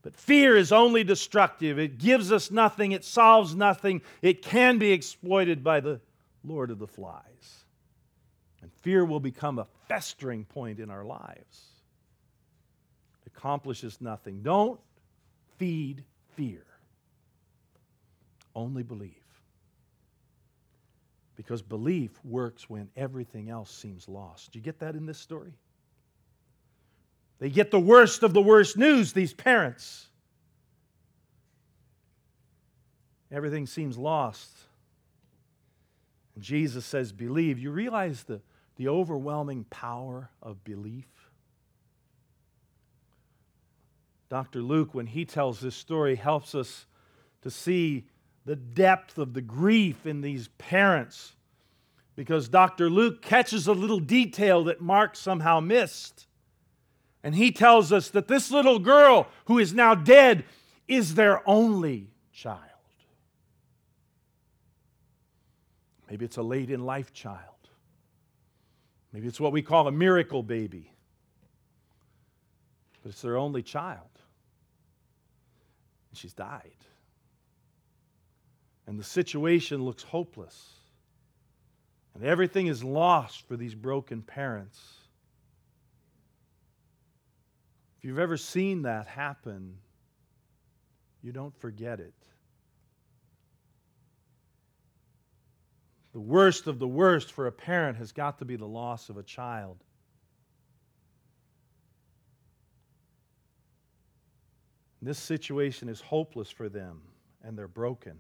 But 0.02 0.16
fear 0.16 0.56
is 0.56 0.72
only 0.72 1.04
destructive. 1.04 1.78
It 1.78 1.98
gives 1.98 2.32
us 2.32 2.52
nothing, 2.52 2.94
it 2.94 3.04
solves 3.04 3.56
nothing. 3.56 4.02
It 4.22 4.42
can 4.42 4.78
be 4.78 4.92
exploited 4.92 5.64
by 5.64 5.82
the 5.82 6.00
Lord 6.44 6.72
of 6.72 6.80
the 6.80 6.88
flies. 6.88 7.66
And 8.62 8.72
fear 8.82 9.06
will 9.06 9.20
become 9.20 9.60
a 9.60 9.68
festering 9.88 10.46
point 10.46 10.80
in 10.80 10.90
our 10.90 11.06
lives. 11.06 11.66
It 13.26 13.32
accomplishes 13.36 14.00
nothing. 14.02 14.42
Don't 14.42 14.80
feed 15.58 16.04
fear. 16.36 16.66
Only 18.56 18.84
believe. 18.84 19.14
Because 21.36 21.62
belief 21.62 22.12
works 22.26 22.70
when 22.70 22.90
everything 22.98 23.50
else 23.50 23.72
seems 23.72 24.10
lost. 24.10 24.52
Do 24.52 24.60
you 24.60 24.64
get 24.64 24.80
that 24.80 24.96
in 24.96 25.06
this 25.06 25.18
story? 25.18 25.54
They 27.40 27.50
get 27.50 27.72
the 27.72 27.80
worst 27.80 28.24
of 28.24 28.34
the 28.34 28.42
worst 28.42 28.76
news, 28.78 29.14
these 29.14 29.34
parents. 29.34 30.08
Everything 33.32 33.66
seems 33.66 33.98
lost. 33.98 34.52
Jesus 36.42 36.86
says, 36.86 37.12
Believe. 37.12 37.60
You 37.60 37.72
realize 37.72 38.24
the, 38.24 38.42
the 38.76 38.88
overwhelming 38.88 39.66
power 39.70 40.30
of 40.42 40.64
belief? 40.64 41.08
Dr. 44.30 44.62
Luke, 44.62 44.94
when 44.94 45.08
he 45.08 45.26
tells 45.26 45.60
this 45.60 45.76
story, 45.76 46.16
helps 46.16 46.54
us 46.54 46.86
to 47.42 47.50
see 47.50 48.06
the 48.46 48.56
depth 48.56 49.18
of 49.18 49.34
the 49.34 49.42
grief 49.42 50.06
in 50.06 50.22
these 50.22 50.50
parents 50.58 51.36
because 52.16 52.50
Dr. 52.50 52.90
Luke 52.90 53.22
catches 53.22 53.66
a 53.68 53.72
little 53.72 54.00
detail 54.00 54.66
that 54.66 54.82
Mark 54.82 55.16
somehow 55.16 55.60
missed. 55.60 56.28
And 57.24 57.34
he 57.34 57.52
tells 57.52 57.94
us 57.94 58.10
that 58.10 58.28
this 58.28 58.52
little 58.52 58.80
girl 58.80 59.28
who 59.46 59.58
is 59.58 59.74
now 59.74 59.96
dead 59.96 60.44
is 60.88 61.16
their 61.16 61.48
only 61.48 62.12
child. 62.34 62.69
Maybe 66.10 66.26
it's 66.26 66.38
a 66.38 66.44
late 66.44 66.70
in 66.70 66.86
life 66.86 67.14
child. 67.14 67.40
Maybe 69.14 69.28
it's 69.28 69.40
what 69.40 69.52
we 69.52 69.62
call 69.62 69.88
a 69.88 69.92
miracle 69.92 70.44
baby. 70.44 70.92
But 73.02 73.12
it's 73.12 73.22
their 73.22 73.38
only 73.38 73.64
child. 73.64 74.10
And 76.10 76.18
she's 76.18 76.34
died 76.34 76.74
and 78.90 79.00
the 79.00 79.04
situation 79.04 79.84
looks 79.86 80.02
hopeless. 80.02 80.68
And 82.16 82.24
everything 82.24 82.66
is 82.66 82.84
lost 82.84 83.48
for 83.48 83.56
these 83.56 83.76
broken 83.76 84.24
parents. 84.24 84.82
If 88.00 88.06
you've 88.06 88.18
ever 88.18 88.36
seen 88.36 88.82
that 88.82 89.06
happen, 89.06 89.78
you 91.22 91.32
don't 91.32 91.56
forget 91.62 92.00
it. 92.00 92.16
The 96.14 96.20
worst 96.20 96.68
of 96.68 96.80
the 96.80 96.88
worst 96.88 97.32
for 97.32 97.48
a 97.48 97.52
parent 97.52 97.98
has 97.98 98.12
got 98.12 98.40
to 98.40 98.46
be 98.46 98.56
the 98.56 98.66
loss 98.66 99.10
of 99.10 99.18
a 99.18 99.24
child. 99.24 99.78
This 105.02 105.20
situation 105.20 105.88
is 105.88 106.02
hopeless 106.02 106.50
for 106.50 106.68
them, 106.68 107.02
and 107.44 107.58
they're 107.58 107.68
broken. 107.68 108.18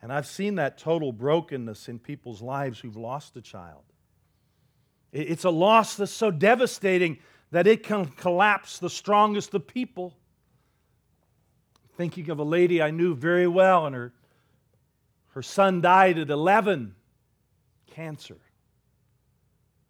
And 0.00 0.12
I've 0.12 0.26
seen 0.26 0.56
that 0.56 0.78
total 0.78 1.12
brokenness 1.12 1.88
in 1.88 1.98
people's 1.98 2.42
lives 2.42 2.78
who've 2.78 2.96
lost 2.96 3.36
a 3.36 3.40
child. 3.40 3.82
It's 5.12 5.44
a 5.44 5.50
loss 5.50 5.96
that's 5.96 6.12
so 6.12 6.30
devastating 6.30 7.18
that 7.52 7.66
it 7.66 7.84
can 7.84 8.06
collapse 8.06 8.78
the 8.78 8.90
strongest 8.90 9.54
of 9.54 9.66
people. 9.66 10.16
Thinking 11.96 12.28
of 12.30 12.38
a 12.38 12.44
lady 12.44 12.82
I 12.82 12.90
knew 12.90 13.14
very 13.14 13.46
well, 13.46 13.86
and 13.86 13.94
her, 13.94 14.12
her 15.34 15.42
son 15.42 15.80
died 15.80 16.16
at 16.16 16.30
11, 16.30 16.94
cancer. 17.88 18.36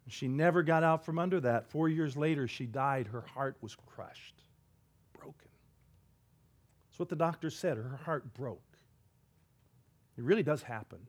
She 0.07 0.27
never 0.27 0.63
got 0.63 0.83
out 0.83 1.05
from 1.05 1.19
under 1.19 1.39
that. 1.41 1.69
Four 1.69 1.87
years 1.87 2.17
later, 2.17 2.47
she 2.47 2.65
died. 2.65 3.05
Her 3.07 3.21
heart 3.21 3.55
was 3.61 3.75
crushed, 3.75 4.41
broken. 5.13 5.49
That's 6.89 6.97
what 6.97 7.09
the 7.09 7.15
doctor 7.15 7.51
said. 7.51 7.77
Her 7.77 7.99
heart 8.05 8.33
broke. 8.33 8.59
It 10.17 10.23
really 10.23 10.41
does 10.41 10.63
happen. 10.63 10.99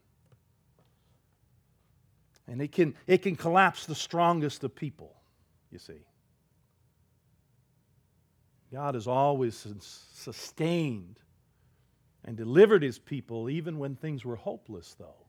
And 2.47 2.61
it 2.61 2.73
can, 2.73 2.95
it 3.07 3.23
can 3.23 3.37
collapse 3.37 3.87
the 3.87 3.95
strongest 3.95 4.65
of 4.65 4.75
people, 4.75 5.15
you 5.71 5.79
see. 5.79 6.05
God 8.71 8.95
has 8.95 9.07
always 9.07 9.67
sustained 10.13 11.21
and 12.27 12.37
delivered 12.37 12.83
his 12.83 12.99
people 12.99 13.49
even 13.49 13.79
when 13.79 13.95
things 13.95 14.25
were 14.25 14.37
hopeless, 14.37 14.97
though. 14.99 15.27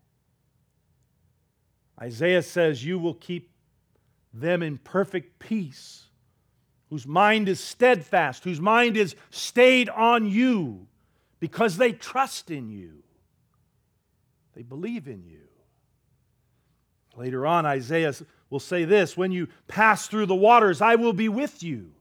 Isaiah 2.01 2.41
says, 2.41 2.83
You 2.83 2.97
will 2.97 3.13
keep 3.13 3.51
them 4.33 4.63
in 4.63 4.79
perfect 4.79 5.39
peace, 5.39 6.05
whose 6.89 7.05
mind 7.07 7.47
is 7.47 7.59
steadfast, 7.59 8.43
whose 8.43 8.59
mind 8.59 8.97
is 8.97 9.15
stayed 9.29 9.89
on 9.89 10.25
you, 10.25 10.87
because 11.39 11.77
they 11.77 11.91
trust 11.91 12.49
in 12.49 12.69
you. 12.69 13.03
They 14.55 14.63
believe 14.63 15.07
in 15.07 15.23
you. 15.23 15.41
Later 17.15 17.45
on, 17.45 17.65
Isaiah 17.65 18.13
will 18.49 18.59
say 18.59 18.85
this 18.85 19.15
When 19.15 19.31
you 19.31 19.47
pass 19.67 20.07
through 20.07 20.25
the 20.25 20.35
waters, 20.35 20.81
I 20.81 20.95
will 20.95 21.13
be 21.13 21.29
with 21.29 21.61
you. 21.61 21.91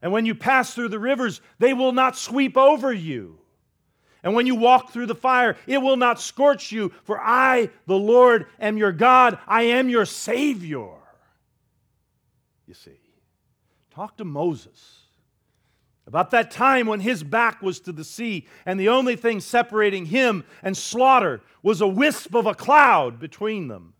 And 0.00 0.10
when 0.10 0.26
you 0.26 0.34
pass 0.34 0.74
through 0.74 0.88
the 0.88 0.98
rivers, 0.98 1.40
they 1.60 1.72
will 1.72 1.92
not 1.92 2.16
sweep 2.16 2.56
over 2.56 2.92
you. 2.92 3.41
And 4.22 4.34
when 4.34 4.46
you 4.46 4.54
walk 4.54 4.92
through 4.92 5.06
the 5.06 5.14
fire, 5.14 5.56
it 5.66 5.78
will 5.78 5.96
not 5.96 6.20
scorch 6.20 6.70
you, 6.70 6.92
for 7.04 7.20
I, 7.20 7.70
the 7.86 7.98
Lord, 7.98 8.46
am 8.60 8.76
your 8.76 8.92
God. 8.92 9.38
I 9.48 9.62
am 9.62 9.88
your 9.88 10.06
Savior. 10.06 10.90
You 12.66 12.74
see, 12.74 13.00
talk 13.90 14.16
to 14.18 14.24
Moses 14.24 14.98
about 16.06 16.30
that 16.30 16.50
time 16.50 16.86
when 16.86 17.00
his 17.00 17.22
back 17.22 17.62
was 17.62 17.80
to 17.80 17.92
the 17.92 18.04
sea, 18.04 18.46
and 18.66 18.78
the 18.78 18.88
only 18.88 19.16
thing 19.16 19.40
separating 19.40 20.06
him 20.06 20.44
and 20.62 20.76
slaughter 20.76 21.40
was 21.62 21.80
a 21.80 21.86
wisp 21.86 22.34
of 22.34 22.46
a 22.46 22.54
cloud 22.54 23.18
between 23.18 23.68
them. 23.68 23.94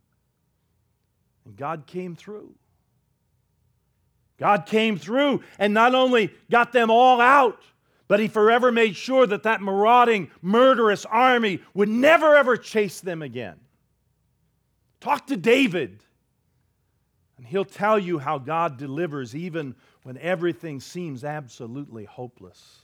And 1.45 1.57
God 1.57 1.87
came 1.87 2.15
through. 2.15 2.55
God 4.39 4.67
came 4.67 4.99
through 4.99 5.43
and 5.59 5.73
not 5.73 5.95
only 5.95 6.33
got 6.51 6.73
them 6.73 6.91
all 6.91 7.21
out, 7.21 7.63
But 8.09 8.21
he 8.21 8.29
forever 8.29 8.71
made 8.71 8.97
sure 8.97 9.27
that 9.27 9.45
that 9.45 9.63
marauding, 9.63 10.31
murderous 10.43 11.05
army 11.07 11.61
would 11.75 11.89
never 11.89 12.37
ever 12.37 12.57
chase 12.57 13.01
them 13.01 13.23
again. 13.23 13.59
Talk 15.01 15.27
to 15.29 15.37
David, 15.37 16.03
and 17.37 17.47
he'll 17.47 17.65
tell 17.65 17.99
you 17.99 18.19
how 18.19 18.39
God 18.39 18.77
delivers 18.77 19.35
even 19.35 19.75
when 20.03 20.19
everything 20.19 20.81
seems 20.81 21.25
absolutely 21.25 22.05
hopeless. 22.05 22.83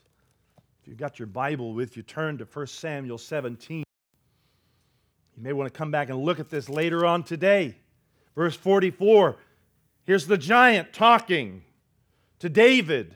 If 0.82 0.88
you've 0.88 0.96
got 0.96 1.18
your 1.18 1.26
Bible 1.26 1.74
with 1.74 1.96
you, 1.96 2.02
turn 2.02 2.38
to 2.38 2.44
1 2.44 2.66
Samuel 2.66 3.18
17. 3.18 3.84
You 5.36 5.44
may 5.44 5.52
want 5.52 5.72
to 5.72 5.76
come 5.76 5.90
back 5.90 6.08
and 6.08 6.18
look 6.18 6.40
at 6.40 6.50
this 6.50 6.68
later 6.68 7.06
on 7.06 7.22
today. 7.22 7.76
Verse 8.34 8.56
44 8.56 9.36
here's 10.04 10.26
the 10.26 10.38
giant 10.38 10.92
talking 10.92 11.62
to 12.38 12.48
David. 12.48 13.14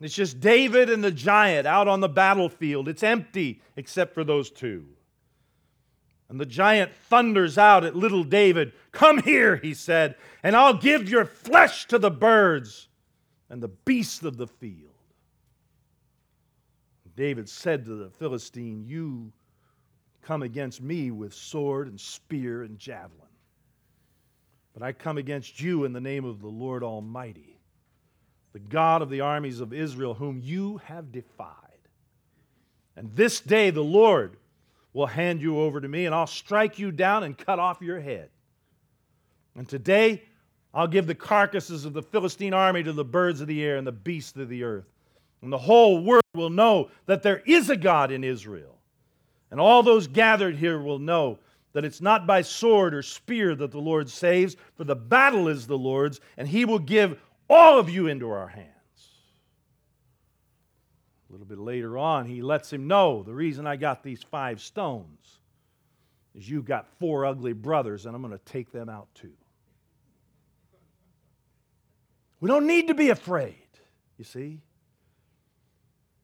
It's 0.00 0.14
just 0.14 0.40
David 0.40 0.90
and 0.90 1.02
the 1.02 1.10
giant 1.10 1.66
out 1.66 1.88
on 1.88 2.00
the 2.00 2.08
battlefield. 2.08 2.88
It's 2.88 3.02
empty 3.02 3.62
except 3.76 4.12
for 4.12 4.24
those 4.24 4.50
two. 4.50 4.86
And 6.28 6.40
the 6.40 6.46
giant 6.46 6.94
thunders 7.08 7.58
out 7.58 7.84
at 7.84 7.94
little 7.94 8.24
David. 8.24 8.72
Come 8.92 9.22
here, 9.22 9.56
he 9.56 9.72
said, 9.72 10.16
and 10.42 10.56
I'll 10.56 10.76
give 10.76 11.08
your 11.08 11.24
flesh 11.24 11.86
to 11.86 11.98
the 11.98 12.10
birds 12.10 12.88
and 13.48 13.62
the 13.62 13.68
beasts 13.68 14.22
of 14.22 14.36
the 14.36 14.48
field. 14.48 14.94
David 17.16 17.48
said 17.48 17.84
to 17.84 17.94
the 17.94 18.10
Philistine, 18.10 18.84
You 18.86 19.32
come 20.22 20.42
against 20.42 20.82
me 20.82 21.10
with 21.10 21.32
sword 21.32 21.88
and 21.88 22.00
spear 22.00 22.62
and 22.62 22.78
javelin. 22.78 23.20
But 24.72 24.82
I 24.82 24.92
come 24.92 25.18
against 25.18 25.60
you 25.60 25.84
in 25.84 25.92
the 25.92 26.00
name 26.00 26.24
of 26.24 26.40
the 26.40 26.48
Lord 26.48 26.82
Almighty, 26.82 27.53
the 28.54 28.60
God 28.60 29.02
of 29.02 29.10
the 29.10 29.20
armies 29.20 29.60
of 29.60 29.72
Israel, 29.72 30.14
whom 30.14 30.40
you 30.42 30.80
have 30.84 31.12
defied. 31.12 31.50
And 32.96 33.14
this 33.14 33.40
day 33.40 33.70
the 33.70 33.82
Lord 33.82 34.36
will 34.92 35.08
hand 35.08 35.42
you 35.42 35.58
over 35.58 35.80
to 35.80 35.88
me, 35.88 36.06
and 36.06 36.14
I'll 36.14 36.28
strike 36.28 36.78
you 36.78 36.92
down 36.92 37.24
and 37.24 37.36
cut 37.36 37.58
off 37.58 37.82
your 37.82 37.98
head. 37.98 38.30
And 39.56 39.68
today 39.68 40.22
I'll 40.72 40.86
give 40.86 41.08
the 41.08 41.16
carcasses 41.16 41.84
of 41.84 41.94
the 41.94 42.02
Philistine 42.02 42.54
army 42.54 42.84
to 42.84 42.92
the 42.92 43.04
birds 43.04 43.40
of 43.40 43.48
the 43.48 43.62
air 43.62 43.76
and 43.76 43.86
the 43.86 43.92
beasts 43.92 44.36
of 44.36 44.48
the 44.48 44.62
earth. 44.62 44.86
And 45.42 45.52
the 45.52 45.58
whole 45.58 46.04
world 46.04 46.22
will 46.34 46.48
know 46.48 46.90
that 47.06 47.24
there 47.24 47.42
is 47.46 47.70
a 47.70 47.76
God 47.76 48.12
in 48.12 48.22
Israel. 48.22 48.78
And 49.50 49.60
all 49.60 49.82
those 49.82 50.06
gathered 50.06 50.56
here 50.56 50.80
will 50.80 51.00
know 51.00 51.40
that 51.72 51.84
it's 51.84 52.00
not 52.00 52.24
by 52.24 52.42
sword 52.42 52.94
or 52.94 53.02
spear 53.02 53.56
that 53.56 53.72
the 53.72 53.80
Lord 53.80 54.08
saves, 54.08 54.56
for 54.76 54.84
the 54.84 54.94
battle 54.94 55.48
is 55.48 55.66
the 55.66 55.76
Lord's, 55.76 56.20
and 56.36 56.46
he 56.46 56.64
will 56.64 56.78
give 56.78 57.20
all 57.54 57.78
of 57.78 57.88
you 57.88 58.08
into 58.08 58.30
our 58.30 58.48
hands. 58.48 58.68
A 61.28 61.32
little 61.32 61.46
bit 61.46 61.58
later 61.58 61.96
on, 61.96 62.26
he 62.26 62.42
lets 62.42 62.72
him 62.72 62.88
know 62.88 63.22
the 63.22 63.32
reason 63.32 63.66
I 63.66 63.76
got 63.76 64.02
these 64.02 64.22
five 64.22 64.60
stones 64.60 65.38
is 66.34 66.50
you've 66.50 66.64
got 66.64 66.88
four 66.98 67.24
ugly 67.24 67.52
brothers, 67.52 68.06
and 68.06 68.14
I'm 68.14 68.22
going 68.22 68.36
to 68.36 68.44
take 68.44 68.72
them 68.72 68.88
out 68.88 69.08
too. 69.14 69.32
We 72.40 72.48
don't 72.48 72.66
need 72.66 72.88
to 72.88 72.94
be 72.94 73.10
afraid, 73.10 73.54
you 74.18 74.24
see. 74.24 74.60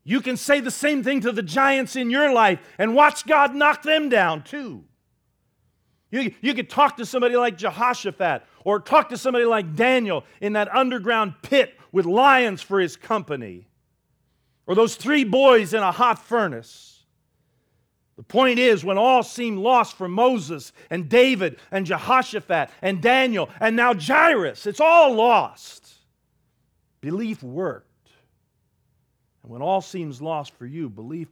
You 0.03 0.21
can 0.21 0.37
say 0.37 0.61
the 0.61 0.71
same 0.71 1.05
thing 1.05 1.21
to 1.21 1.33
the 1.33 1.43
giants 1.43 1.95
in 1.95 2.11
your 2.11 2.33
life 2.33 2.59
and 2.77 2.95
watch 2.95 3.25
God 3.25 3.55
knock 3.55 3.83
them 3.83 4.09
down 4.09 4.43
too. 4.43 4.85
You, 6.11 6.35
you 6.41 6.55
could 6.55 6.69
talk 6.69 6.97
to 6.97 7.07
somebody 7.07 7.37
like 7.37 7.57
Jehoshaphat 7.57 8.43
or 8.65 8.81
talk 8.81 9.11
to 9.11 9.17
somebody 9.17 9.45
like 9.45 9.77
Daniel 9.77 10.25
in 10.41 10.55
that 10.55 10.75
underground 10.75 11.35
pit 11.43 11.79
with 11.93 12.07
lions 12.07 12.63
for 12.63 12.81
his 12.81 12.97
company, 12.97 13.67
or 14.67 14.75
those 14.75 14.95
three 14.95 15.25
boys 15.25 15.75
in 15.75 15.83
a 15.83 15.91
hot 15.91 16.23
furnace. 16.23 17.05
The 18.17 18.23
point 18.23 18.59
is, 18.59 18.85
when 18.85 18.99
all 18.99 19.23
seemed 19.23 19.59
lost 19.59 19.97
for 19.97 20.07
Moses 20.07 20.73
and 20.91 21.09
David 21.09 21.59
and 21.71 21.87
Jehoshaphat 21.87 22.71
and 22.83 23.01
Daniel 23.01 23.49
and 23.61 23.75
now 23.75 23.95
Jairus, 23.95 24.67
it's 24.67 24.81
all 24.81 25.15
lost. 25.15 25.95
Belief 27.01 27.43
worked. 27.43 27.87
And 29.43 29.51
when 29.51 29.63
all 29.63 29.81
seems 29.81 30.21
lost 30.21 30.53
for 30.55 30.67
you, 30.67 30.91
belief, 30.91 31.29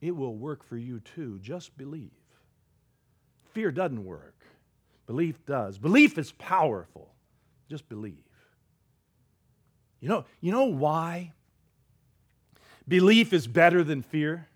it 0.00 0.14
will 0.14 0.34
work 0.34 0.62
for 0.62 0.76
you 0.76 1.00
too. 1.00 1.38
Just 1.40 1.76
believe. 1.78 2.19
Fear 3.52 3.72
doesn't 3.72 4.04
work, 4.04 4.44
belief 5.06 5.44
does. 5.46 5.78
Belief 5.78 6.18
is 6.18 6.32
powerful. 6.32 7.12
Just 7.68 7.88
believe. 7.88 8.24
You 10.00 10.08
know, 10.08 10.24
you 10.40 10.50
know 10.50 10.64
why 10.64 11.32
belief 12.88 13.32
is 13.32 13.46
better 13.46 13.84
than 13.84 14.02
fear? 14.02 14.48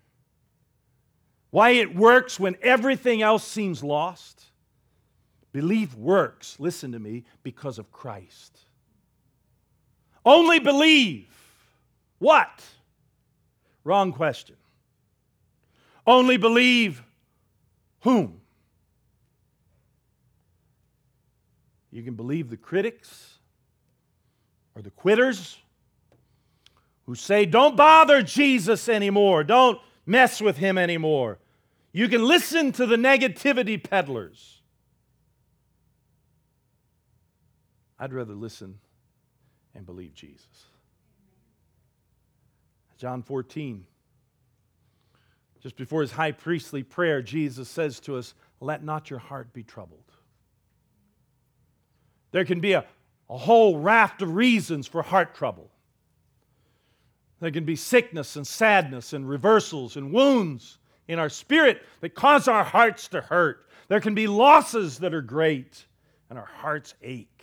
Why 1.51 1.69
it 1.71 1.95
works 1.95 2.39
when 2.39 2.57
everything 2.61 3.21
else 3.21 3.45
seems 3.45 3.83
lost? 3.83 4.43
Belief 5.53 5.95
works, 5.95 6.57
listen 6.59 6.91
to 6.91 6.99
me, 6.99 7.23
because 7.43 7.79
of 7.79 7.89
Christ. 7.91 8.59
Only 10.25 10.59
believe. 10.59 11.29
What? 12.19 12.61
Wrong 13.85 14.11
question. 14.11 14.57
Only 16.05 16.35
believe 16.35 17.03
whom? 18.01 18.41
You 21.95 22.03
can 22.03 22.15
believe 22.15 22.49
the 22.49 22.57
critics 22.57 23.37
or 24.75 24.81
the 24.81 24.89
quitters 24.89 25.57
who 27.05 27.15
say, 27.15 27.45
don't 27.45 27.77
bother 27.77 28.21
Jesus 28.21 28.89
anymore, 28.89 29.45
don't 29.45 29.79
mess 30.05 30.41
with 30.41 30.57
him 30.57 30.77
anymore. 30.77 31.39
You 31.93 32.09
can 32.09 32.27
listen 32.27 32.73
to 32.73 32.85
the 32.85 32.97
negativity 32.97 33.81
peddlers. 33.81 34.59
I'd 37.97 38.11
rather 38.11 38.35
listen 38.35 38.79
and 39.73 39.85
believe 39.85 40.13
Jesus. 40.13 40.65
John 42.97 43.21
14. 43.21 43.85
Just 45.61 45.77
before 45.77 46.01
his 46.01 46.11
high 46.11 46.33
priestly 46.33 46.83
prayer, 46.83 47.21
Jesus 47.21 47.69
says 47.69 48.01
to 48.01 48.17
us, 48.17 48.33
Let 48.59 48.83
not 48.83 49.09
your 49.09 49.19
heart 49.19 49.53
be 49.53 49.63
troubled. 49.63 50.04
There 52.35 52.43
can 52.43 52.59
be 52.59 52.73
a, 52.73 52.83
a 53.29 53.37
whole 53.37 53.79
raft 53.79 54.21
of 54.21 54.35
reasons 54.35 54.87
for 54.87 55.01
heart 55.01 55.35
trouble. 55.35 55.71
There 57.39 57.49
can 57.49 57.63
be 57.63 57.77
sickness 57.77 58.35
and 58.35 58.45
sadness 58.45 59.13
and 59.13 59.29
reversals 59.29 59.95
and 59.95 60.11
wounds 60.11 60.77
in 61.07 61.17
our 61.17 61.29
spirit 61.29 61.81
that 62.01 62.13
cause 62.13 62.49
our 62.49 62.65
hearts 62.65 63.07
to 63.07 63.21
hurt. 63.21 63.69
There 63.87 64.01
can 64.01 64.15
be 64.15 64.27
losses 64.27 64.99
that 64.99 65.13
are 65.13 65.21
great 65.21 65.85
and 66.29 66.37
our 66.37 66.49
hearts 66.57 66.93
ache. 67.01 67.41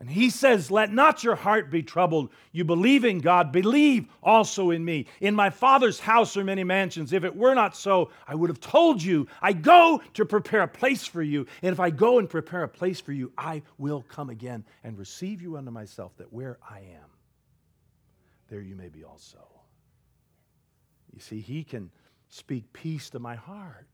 And 0.00 0.10
he 0.10 0.28
says, 0.28 0.70
Let 0.70 0.92
not 0.92 1.22
your 1.22 1.36
heart 1.36 1.70
be 1.70 1.82
troubled. 1.82 2.30
You 2.52 2.64
believe 2.64 3.04
in 3.04 3.20
God, 3.20 3.52
believe 3.52 4.06
also 4.22 4.70
in 4.70 4.84
me. 4.84 5.06
In 5.20 5.34
my 5.34 5.50
Father's 5.50 6.00
house 6.00 6.36
are 6.36 6.44
many 6.44 6.64
mansions. 6.64 7.12
If 7.12 7.24
it 7.24 7.34
were 7.34 7.54
not 7.54 7.76
so, 7.76 8.10
I 8.26 8.34
would 8.34 8.50
have 8.50 8.60
told 8.60 9.02
you, 9.02 9.26
I 9.40 9.52
go 9.52 10.02
to 10.14 10.24
prepare 10.24 10.62
a 10.62 10.68
place 10.68 11.06
for 11.06 11.22
you. 11.22 11.46
And 11.62 11.72
if 11.72 11.80
I 11.80 11.90
go 11.90 12.18
and 12.18 12.28
prepare 12.28 12.64
a 12.64 12.68
place 12.68 13.00
for 13.00 13.12
you, 13.12 13.32
I 13.38 13.62
will 13.78 14.04
come 14.08 14.30
again 14.30 14.64
and 14.82 14.98
receive 14.98 15.40
you 15.40 15.56
unto 15.56 15.70
myself, 15.70 16.16
that 16.18 16.32
where 16.32 16.58
I 16.68 16.78
am, 16.78 17.08
there 18.48 18.60
you 18.60 18.74
may 18.74 18.88
be 18.88 19.04
also. 19.04 19.38
You 21.12 21.20
see, 21.20 21.40
he 21.40 21.62
can 21.62 21.90
speak 22.28 22.72
peace 22.72 23.10
to 23.10 23.20
my 23.20 23.36
heart. 23.36 23.86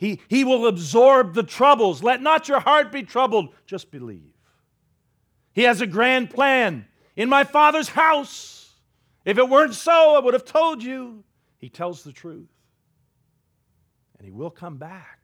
He, 0.00 0.18
he 0.28 0.44
will 0.44 0.66
absorb 0.66 1.34
the 1.34 1.42
troubles. 1.42 2.02
Let 2.02 2.22
not 2.22 2.48
your 2.48 2.58
heart 2.58 2.90
be 2.90 3.02
troubled. 3.02 3.50
Just 3.66 3.90
believe. 3.90 4.32
He 5.52 5.64
has 5.64 5.82
a 5.82 5.86
grand 5.86 6.30
plan 6.30 6.86
in 7.16 7.28
my 7.28 7.44
Father's 7.44 7.90
house. 7.90 8.72
If 9.26 9.36
it 9.36 9.46
weren't 9.46 9.74
so, 9.74 10.16
I 10.16 10.20
would 10.20 10.32
have 10.32 10.46
told 10.46 10.82
you. 10.82 11.22
He 11.58 11.68
tells 11.68 12.02
the 12.02 12.12
truth. 12.12 12.48
And 14.16 14.24
He 14.24 14.32
will 14.32 14.48
come 14.48 14.78
back. 14.78 15.18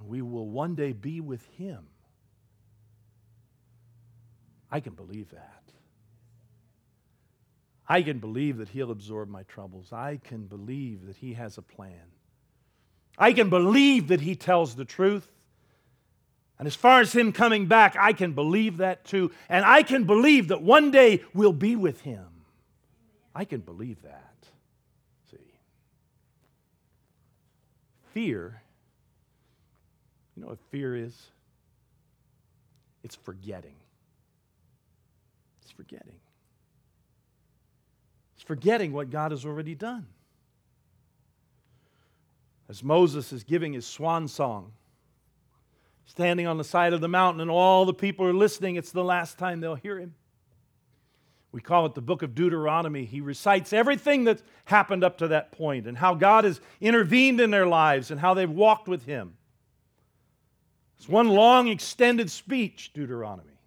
And 0.00 0.08
we 0.08 0.20
will 0.20 0.48
one 0.48 0.74
day 0.74 0.92
be 0.92 1.20
with 1.20 1.46
Him. 1.56 1.86
I 4.72 4.80
can 4.80 4.94
believe 4.94 5.30
that. 5.30 5.57
I 7.88 8.02
can 8.02 8.18
believe 8.18 8.58
that 8.58 8.68
He'll 8.68 8.90
absorb 8.90 9.30
my 9.30 9.44
troubles. 9.44 9.92
I 9.92 10.20
can 10.22 10.44
believe 10.44 11.06
that 11.06 11.16
He 11.16 11.34
has 11.34 11.56
a 11.56 11.62
plan. 11.62 12.12
I 13.16 13.32
can 13.32 13.48
believe 13.48 14.08
that 14.08 14.20
He 14.20 14.36
tells 14.36 14.76
the 14.76 14.84
truth. 14.84 15.26
And 16.58 16.66
as 16.66 16.74
far 16.74 17.00
as 17.00 17.12
Him 17.12 17.32
coming 17.32 17.66
back, 17.66 17.96
I 17.98 18.12
can 18.12 18.32
believe 18.32 18.78
that 18.78 19.04
too. 19.04 19.30
And 19.48 19.64
I 19.64 19.82
can 19.82 20.04
believe 20.04 20.48
that 20.48 20.62
one 20.62 20.90
day 20.90 21.22
we'll 21.32 21.52
be 21.52 21.76
with 21.76 22.02
Him. 22.02 22.26
I 23.34 23.44
can 23.44 23.60
believe 23.60 24.02
that. 24.02 24.34
See? 25.30 25.38
Fear, 28.12 28.60
you 30.36 30.42
know 30.42 30.48
what 30.48 30.58
fear 30.70 30.94
is? 30.94 31.16
It's 33.02 33.16
forgetting. 33.16 33.76
It's 35.62 35.70
forgetting. 35.70 36.20
Forgetting 38.48 38.94
what 38.94 39.10
God 39.10 39.30
has 39.30 39.44
already 39.44 39.74
done. 39.74 40.06
As 42.66 42.82
Moses 42.82 43.30
is 43.30 43.44
giving 43.44 43.74
his 43.74 43.86
swan 43.86 44.26
song, 44.26 44.72
standing 46.06 46.46
on 46.46 46.56
the 46.56 46.64
side 46.64 46.94
of 46.94 47.02
the 47.02 47.08
mountain, 47.08 47.42
and 47.42 47.50
all 47.50 47.84
the 47.84 47.92
people 47.92 48.24
are 48.24 48.32
listening, 48.32 48.76
it's 48.76 48.90
the 48.90 49.04
last 49.04 49.36
time 49.36 49.60
they'll 49.60 49.74
hear 49.74 49.98
him. 49.98 50.14
We 51.52 51.60
call 51.60 51.84
it 51.84 51.94
the 51.94 52.00
book 52.00 52.22
of 52.22 52.34
Deuteronomy. 52.34 53.04
He 53.04 53.20
recites 53.20 53.74
everything 53.74 54.24
that's 54.24 54.42
happened 54.64 55.04
up 55.04 55.18
to 55.18 55.28
that 55.28 55.52
point 55.52 55.86
and 55.86 55.98
how 55.98 56.14
God 56.14 56.44
has 56.44 56.58
intervened 56.80 57.42
in 57.42 57.50
their 57.50 57.66
lives 57.66 58.10
and 58.10 58.18
how 58.18 58.32
they've 58.32 58.50
walked 58.50 58.88
with 58.88 59.04
Him. 59.04 59.34
It's 60.96 61.08
one 61.08 61.28
long, 61.28 61.68
extended 61.68 62.30
speech, 62.30 62.92
Deuteronomy. 62.94 63.57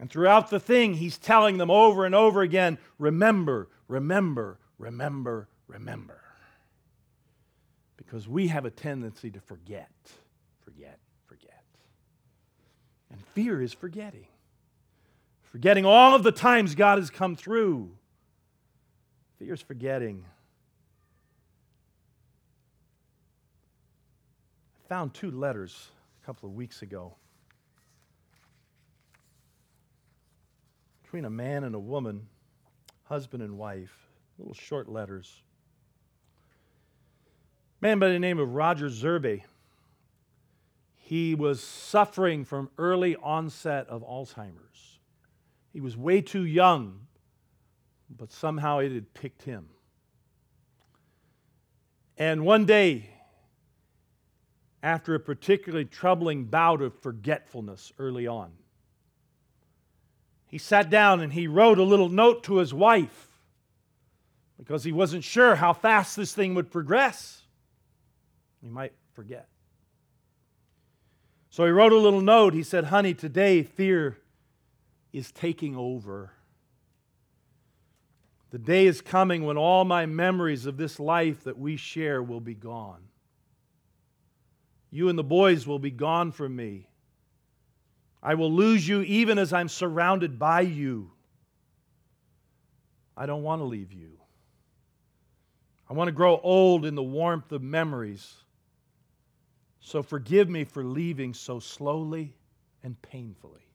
And 0.00 0.08
throughout 0.10 0.50
the 0.50 0.60
thing, 0.60 0.94
he's 0.94 1.18
telling 1.18 1.58
them 1.58 1.70
over 1.70 2.06
and 2.06 2.14
over 2.14 2.42
again 2.42 2.78
remember, 2.98 3.68
remember, 3.88 4.58
remember, 4.78 5.48
remember. 5.66 6.20
Because 7.96 8.28
we 8.28 8.48
have 8.48 8.64
a 8.64 8.70
tendency 8.70 9.30
to 9.30 9.40
forget, 9.40 9.90
forget, 10.64 10.98
forget. 11.26 11.64
And 13.10 13.20
fear 13.34 13.60
is 13.60 13.72
forgetting. 13.72 14.28
Forgetting 15.42 15.84
all 15.84 16.14
of 16.14 16.22
the 16.22 16.32
times 16.32 16.74
God 16.74 16.98
has 16.98 17.10
come 17.10 17.34
through. 17.34 17.90
Fear 19.38 19.54
is 19.54 19.62
forgetting. 19.62 20.24
I 24.84 24.88
found 24.88 25.12
two 25.12 25.30
letters 25.30 25.88
a 26.22 26.26
couple 26.26 26.48
of 26.48 26.54
weeks 26.54 26.82
ago 26.82 27.14
between 31.08 31.24
a 31.24 31.30
man 31.30 31.64
and 31.64 31.74
a 31.74 31.78
woman, 31.78 32.28
husband 33.04 33.42
and 33.42 33.56
wife, 33.56 34.10
little 34.36 34.52
short 34.52 34.90
letters. 34.90 35.40
Man 37.80 37.98
by 37.98 38.08
the 38.08 38.18
name 38.18 38.38
of 38.38 38.52
Roger 38.52 38.90
Zerbe. 38.90 39.40
He 40.96 41.34
was 41.34 41.62
suffering 41.62 42.44
from 42.44 42.68
early 42.76 43.16
onset 43.16 43.88
of 43.88 44.02
Alzheimer's. 44.02 44.98
He 45.72 45.80
was 45.80 45.96
way 45.96 46.20
too 46.20 46.44
young, 46.44 47.06
but 48.14 48.30
somehow 48.30 48.80
it 48.80 48.92
had 48.92 49.14
picked 49.14 49.44
him. 49.44 49.70
And 52.18 52.44
one 52.44 52.66
day, 52.66 53.08
after 54.82 55.14
a 55.14 55.20
particularly 55.20 55.86
troubling 55.86 56.44
bout 56.44 56.82
of 56.82 56.92
forgetfulness 57.00 57.94
early 57.98 58.26
on, 58.26 58.52
he 60.48 60.58
sat 60.58 60.90
down 60.90 61.20
and 61.20 61.32
he 61.32 61.46
wrote 61.46 61.78
a 61.78 61.84
little 61.84 62.08
note 62.08 62.42
to 62.44 62.56
his 62.56 62.72
wife 62.72 63.28
because 64.56 64.82
he 64.82 64.92
wasn't 64.92 65.22
sure 65.22 65.54
how 65.54 65.72
fast 65.72 66.16
this 66.16 66.32
thing 66.32 66.54
would 66.54 66.70
progress. 66.70 67.42
He 68.62 68.68
might 68.68 68.92
forget. 69.12 69.46
So 71.50 71.64
he 71.64 71.70
wrote 71.70 71.92
a 71.92 71.98
little 71.98 72.20
note. 72.20 72.54
He 72.54 72.62
said, 72.62 72.84
Honey, 72.84 73.14
today 73.14 73.62
fear 73.62 74.18
is 75.12 75.30
taking 75.32 75.76
over. 75.76 76.32
The 78.50 78.58
day 78.58 78.86
is 78.86 79.02
coming 79.02 79.44
when 79.44 79.58
all 79.58 79.84
my 79.84 80.06
memories 80.06 80.64
of 80.64 80.78
this 80.78 80.98
life 80.98 81.44
that 81.44 81.58
we 81.58 81.76
share 81.76 82.22
will 82.22 82.40
be 82.40 82.54
gone. 82.54 83.02
You 84.90 85.10
and 85.10 85.18
the 85.18 85.24
boys 85.24 85.66
will 85.66 85.78
be 85.78 85.90
gone 85.90 86.32
from 86.32 86.56
me. 86.56 86.88
I 88.22 88.34
will 88.34 88.52
lose 88.52 88.86
you 88.86 89.02
even 89.02 89.38
as 89.38 89.52
I'm 89.52 89.68
surrounded 89.68 90.38
by 90.38 90.62
you. 90.62 91.10
I 93.16 93.26
don't 93.26 93.42
want 93.42 93.60
to 93.60 93.64
leave 93.64 93.92
you. 93.92 94.18
I 95.88 95.92
want 95.92 96.08
to 96.08 96.12
grow 96.12 96.38
old 96.42 96.84
in 96.84 96.94
the 96.94 97.02
warmth 97.02 97.50
of 97.52 97.62
memories. 97.62 98.34
So 99.80 100.02
forgive 100.02 100.48
me 100.48 100.64
for 100.64 100.84
leaving 100.84 101.32
so 101.32 101.60
slowly 101.60 102.34
and 102.82 103.00
painfully. 103.00 103.66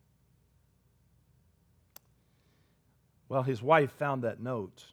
Well, 3.30 3.44
his 3.44 3.64
wife 3.64 3.92
found 3.94 4.24
that 4.24 4.40
note. 4.40 4.86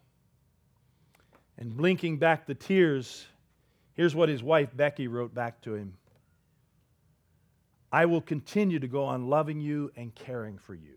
And 1.58 1.76
blinking 1.76 2.16
back 2.16 2.46
the 2.46 2.54
tears, 2.54 3.26
here's 3.92 4.14
what 4.14 4.30
his 4.30 4.42
wife 4.42 4.74
Becky 4.74 5.08
wrote 5.08 5.34
back 5.34 5.60
to 5.62 5.74
him 5.74 5.94
I 7.92 8.06
will 8.06 8.20
continue 8.20 8.78
to 8.78 8.88
go 8.88 9.04
on 9.04 9.28
loving 9.28 9.60
you 9.60 9.90
and 9.96 10.14
caring 10.14 10.58
for 10.58 10.74
you. 10.74 10.96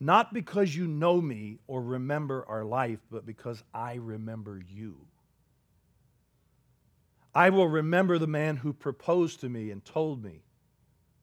Not 0.00 0.32
because 0.32 0.74
you 0.74 0.86
know 0.86 1.20
me 1.20 1.58
or 1.66 1.82
remember 1.82 2.44
our 2.48 2.64
life, 2.64 3.00
but 3.10 3.26
because 3.26 3.62
I 3.74 3.94
remember 3.94 4.62
you. 4.68 4.96
I 7.34 7.50
will 7.50 7.68
remember 7.68 8.18
the 8.18 8.26
man 8.26 8.56
who 8.56 8.72
proposed 8.72 9.40
to 9.40 9.48
me 9.48 9.70
and 9.70 9.84
told 9.84 10.22
me 10.22 10.42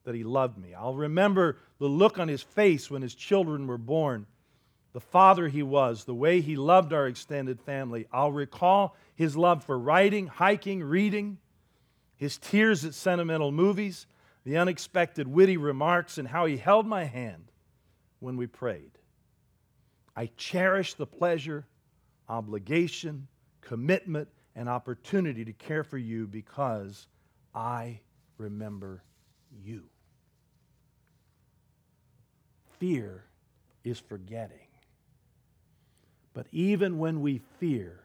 that 0.04 0.14
he 0.14 0.24
loved 0.24 0.56
me. 0.56 0.72
I'll 0.72 0.94
remember 0.94 1.58
the 1.78 1.88
look 1.88 2.18
on 2.18 2.28
his 2.28 2.42
face 2.42 2.90
when 2.90 3.02
his 3.02 3.14
children 3.14 3.66
were 3.66 3.78
born, 3.78 4.26
the 4.92 5.00
father 5.00 5.48
he 5.48 5.62
was, 5.62 6.04
the 6.04 6.14
way 6.14 6.40
he 6.40 6.56
loved 6.56 6.92
our 6.92 7.06
extended 7.06 7.60
family. 7.60 8.06
I'll 8.12 8.32
recall 8.32 8.94
his 9.14 9.36
love 9.36 9.64
for 9.64 9.78
writing, 9.78 10.26
hiking, 10.26 10.82
reading, 10.82 11.38
his 12.16 12.38
tears 12.38 12.84
at 12.84 12.94
sentimental 12.94 13.52
movies, 13.52 14.06
the 14.44 14.56
unexpected 14.56 15.28
witty 15.28 15.56
remarks, 15.56 16.18
and 16.18 16.28
how 16.28 16.46
he 16.46 16.56
held 16.56 16.86
my 16.86 17.04
hand 17.04 17.50
when 18.20 18.36
we 18.36 18.46
prayed. 18.46 18.92
I 20.16 20.30
cherish 20.36 20.94
the 20.94 21.06
pleasure, 21.06 21.66
obligation, 22.28 23.28
commitment, 23.60 24.28
and 24.54 24.68
opportunity 24.68 25.44
to 25.44 25.52
care 25.52 25.84
for 25.84 25.98
you 25.98 26.26
because 26.26 27.06
I 27.54 28.00
remember 28.38 29.02
you. 29.62 29.84
Fear 32.78 33.24
is 33.84 33.98
forgetting. 33.98 34.58
But 36.32 36.46
even 36.52 36.98
when 36.98 37.20
we 37.20 37.40
fear, 37.58 38.00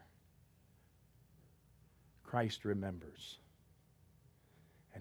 Christ 2.24 2.64
remembers. 2.64 3.40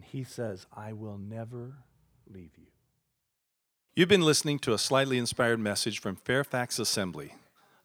And 0.00 0.06
he 0.06 0.24
says, 0.24 0.66
I 0.74 0.94
will 0.94 1.18
never 1.18 1.74
leave 2.26 2.56
you. 2.56 2.68
You've 3.94 4.08
been 4.08 4.22
listening 4.22 4.58
to 4.60 4.72
a 4.72 4.78
slightly 4.78 5.18
inspired 5.18 5.60
message 5.60 6.00
from 6.00 6.16
Fairfax 6.16 6.78
Assembly, 6.78 7.34